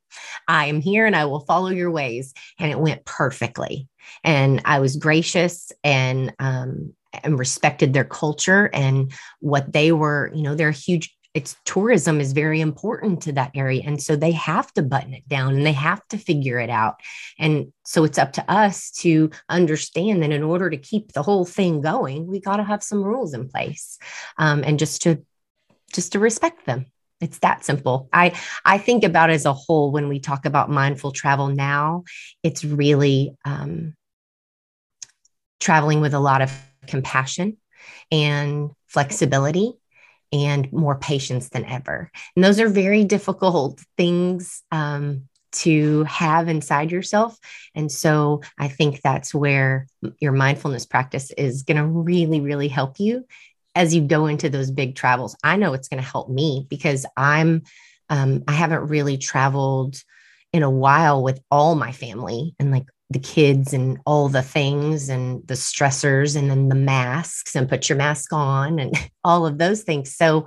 I 0.49 0.67
am 0.67 0.81
here 0.81 1.07
and 1.07 1.17
I 1.17 1.25
will 1.25 1.41
follow 1.41 1.69
your 1.69 1.91
ways. 1.91 2.33
And 2.59 2.71
it 2.71 2.79
went 2.79 3.05
perfectly. 3.05 3.89
And 4.25 4.63
I 4.65 4.79
was 4.79 4.97
gracious 4.97 5.73
and 5.85 6.33
um, 6.39 6.95
and 7.25 7.39
respected 7.39 7.93
their 7.93 8.05
culture 8.05 8.71
and 8.73 9.13
what 9.41 9.73
they 9.73 9.91
were, 9.91 10.31
you 10.33 10.43
know, 10.43 10.55
they're 10.55 10.71
huge 10.71 11.15
it's 11.33 11.55
tourism 11.65 12.21
is 12.21 12.33
very 12.33 12.61
important 12.61 13.23
to 13.23 13.33
that 13.33 13.53
area 13.55 13.83
and 13.87 14.03
so 14.03 14.17
they 14.17 14.33
have 14.33 14.73
to 14.73 14.83
button 14.83 15.15
it 15.15 15.27
down 15.29 15.55
and 15.55 15.65
they 15.65 15.73
have 15.73 16.07
to 16.09 16.19
figure 16.19 16.59
it 16.59 16.71
out 16.71 16.97
and 17.39 17.73
so 17.85 18.03
it's 18.03 18.19
up 18.19 18.33
to 18.33 18.51
us 18.51 18.91
to 18.91 19.31
understand 19.49 20.23
that 20.23 20.33
in 20.33 20.43
order 20.43 20.69
to 20.69 20.77
keep 20.77 21.13
the 21.13 21.23
whole 21.23 21.45
thing 21.45 21.81
going 21.81 22.27
we 22.27 22.41
got 22.41 22.57
to 22.57 22.65
have 22.65 22.83
some 22.83 23.03
rules 23.03 23.33
in 23.33 23.49
place 23.49 23.97
um, 24.39 24.65
and 24.65 24.79
just 24.79 25.03
to 25.03 25.23
just 25.93 26.13
to 26.13 26.19
respect 26.19 26.67
them 26.67 26.87
it's 27.21 27.39
that 27.41 27.65
simple 27.65 28.09
i 28.13 28.33
i 28.65 28.79
think 28.79 29.05
about 29.05 29.31
as 29.31 29.45
a 29.45 29.53
whole 29.53 29.93
when 29.93 30.09
we 30.09 30.19
talk 30.19 30.47
about 30.47 30.71
mindful 30.71 31.13
travel 31.13 31.49
now 31.49 32.03
it's 32.43 32.65
really 32.65 33.37
um, 33.45 33.95
traveling 35.61 36.01
with 36.01 36.15
a 36.15 36.21
lot 36.21 36.43
of 36.43 36.53
compassion 36.87 37.57
and 38.11 38.71
flexibility 38.89 39.73
and 40.33 40.73
more 40.73 40.97
patience 40.97 41.49
than 41.49 41.65
ever. 41.65 42.11
And 42.35 42.45
those 42.45 42.61
are 42.61 42.69
very 42.69 43.05
difficult 43.05 43.81
things 43.97 44.63
um, 44.71 45.29
to 45.53 46.05
have 46.05 46.49
inside 46.49 46.93
yourself. 46.93 47.37
And 47.75 47.91
so 47.91 48.43
I 48.59 48.69
think 48.69 49.01
that's 49.03 49.35
where 49.35 49.87
your 50.21 50.33
mindfulness 50.33 50.87
practice 50.87 51.33
is 51.33 51.63
going 51.63 51.79
to 51.79 51.87
really, 51.87 52.41
really 52.41 52.69
help 52.69 53.01
you 53.01 53.25
as 53.75 53.95
you 53.95 54.03
go 54.03 54.27
into 54.27 54.49
those 54.49 54.71
big 54.71 54.97
travels. 54.97 55.37
I 55.45 55.57
know 55.57 55.73
it's 55.73 55.89
going 55.89 56.03
to 56.03 56.09
help 56.09 56.29
me 56.29 56.67
because 56.69 57.07
I'm, 57.17 57.63
um, 58.09 58.43
I 58.49 58.53
haven't 58.53 58.89
really 58.89 59.17
traveled 59.17 60.03
in 60.53 60.63
a 60.63 60.71
while 60.71 61.23
with 61.23 61.41
all 61.51 61.75
my 61.77 61.93
family 61.93 62.55
and 62.59 62.73
like 62.73 62.87
the 63.11 63.19
kids 63.19 63.73
and 63.73 63.99
all 64.07 64.29
the 64.29 64.43
things 64.43 65.09
and 65.09 65.47
the 65.47 65.55
stressors 65.55 66.37
and 66.37 66.51
then 66.51 66.69
the 66.69 66.75
masks 66.75 67.57
and 67.57 67.69
put 67.69 67.89
your 67.89 67.99
mask 67.99 68.33
on 68.33 68.79
and 68.79 68.97
all 69.25 69.47
of 69.47 69.59
those 69.59 69.83
things. 69.83 70.15
So 70.15 70.47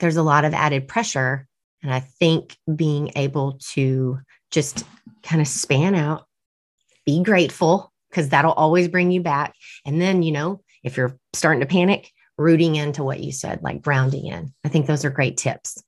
there's 0.00 0.16
a 0.16 0.22
lot 0.22 0.44
of 0.44 0.54
added 0.54 0.88
pressure. 0.88 1.46
And 1.82 1.92
I 1.92 2.00
think 2.00 2.56
being 2.74 3.12
able 3.16 3.58
to 3.72 4.18
just 4.50 4.84
kind 5.22 5.40
of 5.40 5.48
span 5.48 5.94
out, 5.94 6.26
be 7.04 7.22
grateful, 7.22 7.92
because 8.10 8.30
that'll 8.30 8.52
always 8.52 8.88
bring 8.88 9.10
you 9.10 9.20
back. 9.20 9.54
And 9.84 10.00
then, 10.00 10.22
you 10.22 10.32
know, 10.32 10.62
if 10.82 10.96
you're 10.96 11.18
starting 11.32 11.60
to 11.60 11.66
panic, 11.66 12.10
rooting 12.38 12.76
into 12.76 13.02
what 13.02 13.20
you 13.20 13.32
said, 13.32 13.62
like 13.62 13.82
grounding 13.82 14.26
in. 14.26 14.52
I 14.64 14.68
think 14.68 14.86
those 14.86 15.04
are 15.04 15.10
great 15.10 15.36
tips. 15.36 15.82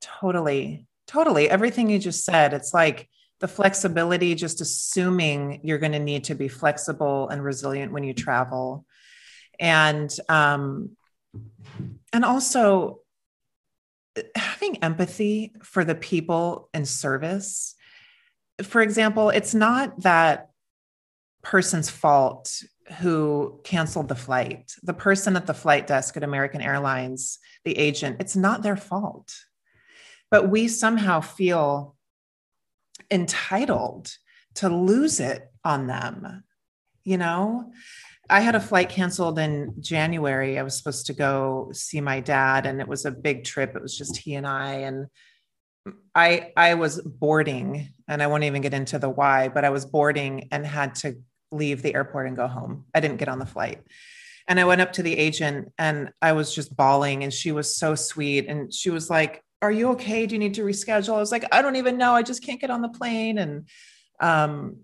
Totally. 0.00 0.86
Totally. 1.06 1.48
Everything 1.48 1.90
you 1.90 1.98
just 1.98 2.24
said, 2.24 2.52
it's 2.52 2.74
like 2.74 3.08
the 3.40 3.48
flexibility, 3.48 4.34
just 4.34 4.60
assuming 4.60 5.60
you're 5.64 5.78
going 5.78 5.92
to 5.92 5.98
need 5.98 6.24
to 6.24 6.34
be 6.34 6.48
flexible 6.48 7.28
and 7.28 7.42
resilient 7.42 7.92
when 7.92 8.04
you 8.04 8.14
travel. 8.14 8.84
And, 9.58 10.14
um, 10.28 10.96
and 12.12 12.24
also 12.24 13.00
having 14.36 14.82
empathy 14.82 15.52
for 15.62 15.84
the 15.84 15.94
people 15.94 16.68
in 16.72 16.84
service. 16.84 17.74
For 18.62 18.80
example, 18.82 19.30
it's 19.30 19.54
not 19.54 20.02
that 20.02 20.50
person's 21.42 21.90
fault 21.90 22.62
who 22.94 23.60
canceled 23.64 24.08
the 24.08 24.14
flight. 24.14 24.72
The 24.82 24.94
person 24.94 25.36
at 25.36 25.46
the 25.46 25.54
flight 25.54 25.86
desk 25.86 26.16
at 26.16 26.22
American 26.22 26.60
Airlines, 26.60 27.38
the 27.64 27.76
agent, 27.78 28.16
it's 28.20 28.36
not 28.36 28.62
their 28.62 28.76
fault. 28.76 29.34
But 30.30 30.48
we 30.48 30.68
somehow 30.68 31.20
feel 31.20 31.96
entitled 33.10 34.10
to 34.54 34.68
lose 34.68 35.20
it 35.20 35.50
on 35.64 35.86
them. 35.86 36.44
You 37.04 37.18
know, 37.18 37.72
I 38.30 38.40
had 38.40 38.54
a 38.54 38.60
flight 38.60 38.88
canceled 38.88 39.38
in 39.38 39.74
January. 39.80 40.58
I 40.58 40.62
was 40.62 40.76
supposed 40.76 41.06
to 41.06 41.12
go 41.12 41.70
see 41.72 42.00
my 42.00 42.20
dad, 42.20 42.66
and 42.66 42.80
it 42.80 42.88
was 42.88 43.04
a 43.04 43.10
big 43.10 43.44
trip. 43.44 43.76
It 43.76 43.82
was 43.82 43.96
just 43.96 44.16
he 44.16 44.34
and 44.34 44.46
I. 44.46 44.72
And 44.74 45.06
I 46.14 46.52
I 46.56 46.74
was 46.74 47.00
boarding, 47.02 47.92
and 48.08 48.22
I 48.22 48.26
won't 48.26 48.44
even 48.44 48.62
get 48.62 48.74
into 48.74 48.98
the 48.98 49.10
why, 49.10 49.48
but 49.48 49.64
I 49.64 49.70
was 49.70 49.84
boarding 49.84 50.48
and 50.50 50.64
had 50.64 50.94
to 50.96 51.16
leave 51.54 51.82
the 51.82 51.94
airport 51.94 52.26
and 52.26 52.36
go 52.36 52.46
home. 52.46 52.84
I 52.94 53.00
didn't 53.00 53.18
get 53.18 53.28
on 53.28 53.38
the 53.38 53.46
flight. 53.46 53.80
And 54.46 54.60
I 54.60 54.64
went 54.64 54.80
up 54.80 54.92
to 54.94 55.02
the 55.02 55.16
agent 55.16 55.72
and 55.78 56.10
I 56.20 56.32
was 56.32 56.54
just 56.54 56.76
bawling, 56.76 57.24
and 57.24 57.32
she 57.32 57.52
was 57.52 57.76
so 57.76 57.94
sweet. 57.94 58.46
And 58.46 58.72
she 58.72 58.90
was 58.90 59.08
like, 59.08 59.42
Are 59.62 59.72
you 59.72 59.90
okay? 59.92 60.26
Do 60.26 60.34
you 60.34 60.38
need 60.38 60.54
to 60.54 60.64
reschedule? 60.64 61.14
I 61.14 61.20
was 61.20 61.32
like, 61.32 61.46
I 61.52 61.62
don't 61.62 61.76
even 61.76 61.96
know. 61.96 62.14
I 62.14 62.22
just 62.22 62.44
can't 62.44 62.60
get 62.60 62.70
on 62.70 62.82
the 62.82 62.88
plane. 62.88 63.38
And 63.38 63.68
um, 64.20 64.80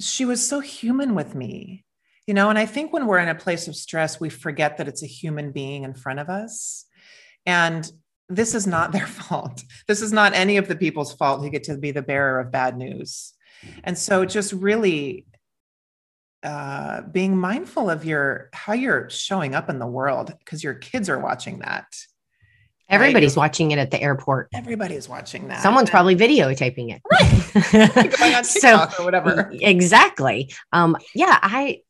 she 0.00 0.24
was 0.24 0.46
so 0.46 0.60
human 0.60 1.14
with 1.14 1.34
me, 1.34 1.84
you 2.26 2.34
know. 2.34 2.50
And 2.50 2.58
I 2.58 2.66
think 2.66 2.92
when 2.92 3.06
we're 3.06 3.18
in 3.18 3.28
a 3.28 3.34
place 3.34 3.68
of 3.68 3.76
stress, 3.76 4.20
we 4.20 4.28
forget 4.28 4.76
that 4.76 4.88
it's 4.88 5.02
a 5.02 5.06
human 5.06 5.50
being 5.50 5.84
in 5.84 5.94
front 5.94 6.20
of 6.20 6.28
us. 6.28 6.84
And 7.46 7.90
this 8.28 8.54
is 8.54 8.66
not 8.66 8.92
their 8.92 9.06
fault. 9.06 9.62
This 9.86 10.02
is 10.02 10.12
not 10.12 10.34
any 10.34 10.58
of 10.58 10.68
the 10.68 10.76
people's 10.76 11.14
fault 11.14 11.40
who 11.40 11.50
get 11.50 11.64
to 11.64 11.78
be 11.78 11.90
the 11.90 12.02
bearer 12.02 12.40
of 12.40 12.52
bad 12.52 12.76
news. 12.76 13.32
And 13.84 13.98
so 13.98 14.24
just 14.24 14.52
really 14.52 15.26
uh, 16.42 17.02
being 17.02 17.36
mindful 17.36 17.90
of 17.90 18.04
your 18.04 18.48
how 18.52 18.72
you're 18.72 19.10
showing 19.10 19.54
up 19.54 19.68
in 19.68 19.78
the 19.78 19.86
world 19.86 20.32
because 20.38 20.62
your 20.62 20.74
kids 20.74 21.08
are 21.08 21.18
watching 21.18 21.60
that. 21.60 21.86
Everybody's 22.90 23.36
right? 23.36 23.42
watching 23.42 23.70
it 23.70 23.78
at 23.78 23.90
the 23.90 24.00
airport. 24.00 24.48
Everybody's 24.54 25.08
watching 25.08 25.48
that. 25.48 25.60
Someone's 25.60 25.90
probably 25.90 26.16
videotaping 26.16 26.94
it. 26.94 27.02
Right. 27.10 28.10
Going 28.18 28.34
on 28.34 28.44
TikTok 28.44 28.92
so, 28.92 29.02
or 29.02 29.04
whatever. 29.04 29.50
Exactly. 29.52 30.50
Um, 30.72 30.96
yeah, 31.14 31.38
I 31.42 31.82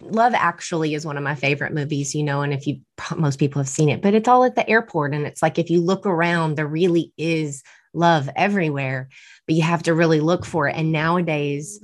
Love 0.00 0.32
Actually 0.34 0.94
is 0.94 1.04
one 1.04 1.18
of 1.18 1.22
my 1.22 1.34
favorite 1.34 1.74
movies, 1.74 2.14
you 2.14 2.22
know, 2.22 2.40
and 2.40 2.54
if 2.54 2.66
you 2.66 2.80
most 3.16 3.38
people 3.38 3.60
have 3.60 3.68
seen 3.68 3.90
it, 3.90 4.00
but 4.00 4.14
it's 4.14 4.28
all 4.28 4.44
at 4.44 4.54
the 4.54 4.68
airport. 4.68 5.14
And 5.14 5.26
it's 5.26 5.42
like 5.42 5.58
if 5.58 5.68
you 5.68 5.82
look 5.82 6.06
around, 6.06 6.56
there 6.56 6.66
really 6.66 7.12
is 7.18 7.62
love 7.92 8.28
everywhere, 8.34 9.08
but 9.46 9.54
you 9.54 9.62
have 9.62 9.82
to 9.84 9.94
really 9.94 10.20
look 10.20 10.46
for 10.46 10.68
it. 10.68 10.74
And 10.74 10.90
nowadays, 10.90 11.80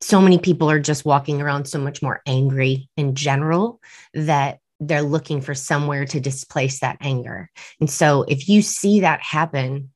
so 0.00 0.20
many 0.20 0.38
people 0.38 0.70
are 0.70 0.80
just 0.80 1.04
walking 1.04 1.40
around 1.40 1.66
so 1.66 1.78
much 1.78 2.02
more 2.02 2.20
angry 2.26 2.88
in 2.96 3.14
general 3.14 3.80
that 4.14 4.58
they're 4.78 5.02
looking 5.02 5.40
for 5.40 5.54
somewhere 5.54 6.04
to 6.04 6.20
displace 6.20 6.80
that 6.80 6.98
anger. 7.00 7.50
And 7.80 7.88
so 7.88 8.24
if 8.28 8.48
you 8.48 8.60
see 8.60 9.00
that 9.00 9.22
happen, 9.22 9.90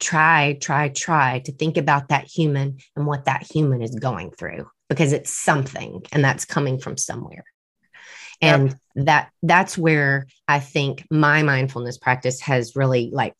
try, 0.00 0.58
try, 0.60 0.88
try 0.88 1.40
to 1.40 1.52
think 1.52 1.76
about 1.76 2.08
that 2.08 2.24
human 2.24 2.78
and 2.96 3.06
what 3.06 3.26
that 3.26 3.46
human 3.48 3.82
is 3.82 3.94
going 3.94 4.32
through 4.32 4.68
because 4.88 5.12
it's 5.12 5.30
something 5.30 6.02
and 6.12 6.24
that's 6.24 6.44
coming 6.44 6.78
from 6.78 6.96
somewhere. 6.96 7.44
And 8.40 8.68
yep. 8.68 9.06
that 9.06 9.30
that's 9.42 9.76
where 9.76 10.26
I 10.46 10.60
think 10.60 11.04
my 11.10 11.42
mindfulness 11.42 11.98
practice 11.98 12.40
has 12.42 12.76
really 12.76 13.10
like 13.12 13.34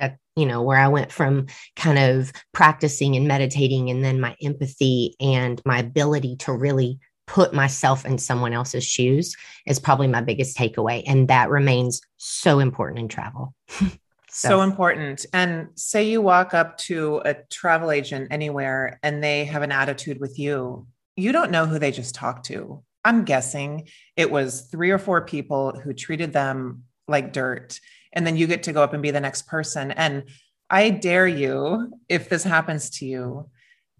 that 0.00 0.16
you 0.36 0.46
know 0.46 0.62
where 0.62 0.78
i 0.78 0.88
went 0.88 1.12
from 1.12 1.46
kind 1.76 1.98
of 1.98 2.32
practicing 2.52 3.16
and 3.16 3.26
meditating 3.26 3.90
and 3.90 4.04
then 4.04 4.20
my 4.20 4.36
empathy 4.42 5.14
and 5.20 5.60
my 5.64 5.78
ability 5.78 6.36
to 6.36 6.52
really 6.52 6.98
put 7.26 7.52
myself 7.52 8.06
in 8.06 8.18
someone 8.18 8.52
else's 8.52 8.84
shoes 8.84 9.34
is 9.66 9.80
probably 9.80 10.06
my 10.06 10.20
biggest 10.20 10.56
takeaway. 10.56 11.02
And 11.08 11.26
that 11.26 11.50
remains 11.50 12.00
so 12.18 12.60
important 12.60 13.00
in 13.00 13.08
travel. 13.08 13.54
So. 14.28 14.48
so 14.48 14.60
important. 14.60 15.24
And 15.32 15.68
say 15.76 16.10
you 16.10 16.20
walk 16.20 16.52
up 16.52 16.76
to 16.78 17.22
a 17.24 17.36
travel 17.50 17.90
agent 17.90 18.28
anywhere 18.30 19.00
and 19.02 19.24
they 19.24 19.46
have 19.46 19.62
an 19.62 19.72
attitude 19.72 20.20
with 20.20 20.38
you 20.38 20.86
you 21.16 21.32
don't 21.32 21.50
know 21.50 21.66
who 21.66 21.78
they 21.78 21.90
just 21.90 22.14
talked 22.14 22.46
to. 22.46 22.82
I'm 23.04 23.24
guessing 23.24 23.88
it 24.16 24.30
was 24.30 24.62
three 24.62 24.90
or 24.90 24.98
four 24.98 25.24
people 25.24 25.72
who 25.72 25.92
treated 25.92 26.32
them 26.32 26.84
like 27.08 27.32
dirt 27.32 27.80
and 28.16 28.26
then 28.26 28.36
you 28.36 28.48
get 28.48 28.64
to 28.64 28.72
go 28.72 28.82
up 28.82 28.94
and 28.94 29.02
be 29.02 29.12
the 29.12 29.20
next 29.20 29.46
person. 29.46 29.92
And 29.92 30.24
i 30.68 30.90
dare 30.90 31.28
you 31.28 31.92
if 32.08 32.28
this 32.28 32.42
happens 32.42 32.90
to 32.90 33.06
you 33.06 33.48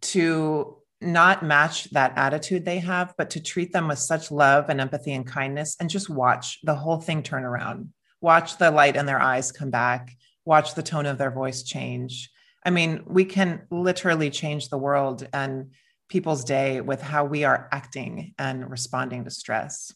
to 0.01 0.79
not 1.01 1.45
match 1.45 1.85
that 1.91 2.13
attitude 2.17 2.65
they 2.65 2.81
have 2.81 3.15
but 3.17 3.31
to 3.31 3.41
treat 3.41 3.73
them 3.73 3.87
with 3.87 4.01
such 4.01 4.33
love 4.33 4.69
and 4.69 4.81
empathy 4.81 5.13
and 5.13 5.27
kindness 5.27 5.77
and 5.79 5.89
just 5.89 6.09
watch 6.09 6.59
the 6.65 6.75
whole 6.75 6.99
thing 6.99 7.23
turn 7.23 7.45
around. 7.45 7.93
Watch 8.21 8.57
the 8.57 8.71
light 8.71 8.97
in 8.97 9.07
their 9.07 9.21
eyes 9.21 9.53
come 9.53 9.71
back. 9.71 10.17
Watch 10.45 10.75
the 10.75 10.83
tone 10.83 11.07
of 11.07 11.19
their 11.19 11.31
voice 11.31 11.63
change. 11.63 12.31
I 12.65 12.71
mean 12.71 13.05
we 13.07 13.27
can 13.27 13.63
literally 13.71 14.31
change 14.31 14.69
the 14.69 14.79
world 14.79 15.29
and 15.33 15.71
people's 16.09 16.45
day 16.45 16.81
with 16.81 17.03
how 17.03 17.25
we 17.25 17.45
are 17.45 17.69
acting 17.71 18.35
and 18.39 18.69
responding 18.69 19.25
to 19.25 19.31
stress 19.31 19.93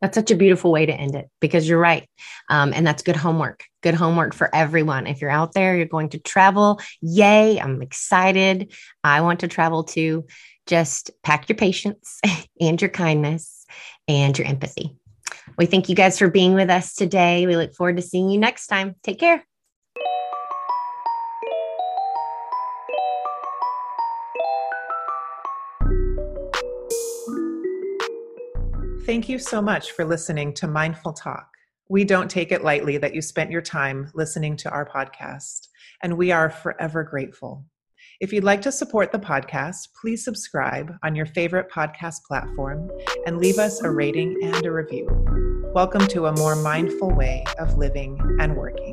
that's 0.00 0.14
such 0.14 0.30
a 0.30 0.36
beautiful 0.36 0.72
way 0.72 0.86
to 0.86 0.92
end 0.92 1.14
it 1.14 1.28
because 1.40 1.68
you're 1.68 1.78
right. 1.78 2.08
Um, 2.48 2.72
and 2.74 2.86
that's 2.86 3.02
good 3.02 3.16
homework. 3.16 3.64
Good 3.82 3.94
homework 3.94 4.34
for 4.34 4.54
everyone. 4.54 5.06
If 5.06 5.20
you're 5.20 5.30
out 5.30 5.52
there, 5.52 5.76
you're 5.76 5.86
going 5.86 6.10
to 6.10 6.18
travel. 6.18 6.80
Yay. 7.00 7.58
I'm 7.60 7.82
excited. 7.82 8.72
I 9.04 9.20
want 9.20 9.40
to 9.40 9.48
travel 9.48 9.84
too. 9.84 10.26
Just 10.66 11.10
pack 11.22 11.48
your 11.48 11.56
patience 11.56 12.20
and 12.60 12.80
your 12.80 12.90
kindness 12.90 13.66
and 14.08 14.36
your 14.38 14.46
empathy. 14.46 14.96
We 15.58 15.66
thank 15.66 15.88
you 15.88 15.94
guys 15.94 16.18
for 16.18 16.30
being 16.30 16.54
with 16.54 16.70
us 16.70 16.94
today. 16.94 17.46
We 17.46 17.56
look 17.56 17.74
forward 17.74 17.96
to 17.96 18.02
seeing 18.02 18.30
you 18.30 18.38
next 18.38 18.68
time. 18.68 18.96
Take 19.02 19.18
care. 19.18 19.44
Thank 29.10 29.28
you 29.28 29.40
so 29.40 29.60
much 29.60 29.90
for 29.90 30.04
listening 30.04 30.54
to 30.54 30.68
Mindful 30.68 31.12
Talk. 31.12 31.48
We 31.88 32.04
don't 32.04 32.30
take 32.30 32.52
it 32.52 32.62
lightly 32.62 32.96
that 32.98 33.12
you 33.12 33.20
spent 33.20 33.50
your 33.50 33.60
time 33.60 34.08
listening 34.14 34.56
to 34.58 34.70
our 34.70 34.88
podcast, 34.88 35.66
and 36.04 36.16
we 36.16 36.30
are 36.30 36.48
forever 36.48 37.02
grateful. 37.02 37.64
If 38.20 38.32
you'd 38.32 38.44
like 38.44 38.62
to 38.62 38.70
support 38.70 39.10
the 39.10 39.18
podcast, 39.18 39.88
please 40.00 40.24
subscribe 40.24 40.94
on 41.02 41.16
your 41.16 41.26
favorite 41.26 41.68
podcast 41.72 42.22
platform 42.22 42.88
and 43.26 43.38
leave 43.38 43.58
us 43.58 43.82
a 43.82 43.90
rating 43.90 44.38
and 44.44 44.64
a 44.64 44.70
review. 44.70 45.08
Welcome 45.74 46.06
to 46.06 46.26
a 46.26 46.36
more 46.36 46.54
mindful 46.54 47.10
way 47.10 47.42
of 47.58 47.78
living 47.78 48.16
and 48.38 48.56
working. 48.56 48.92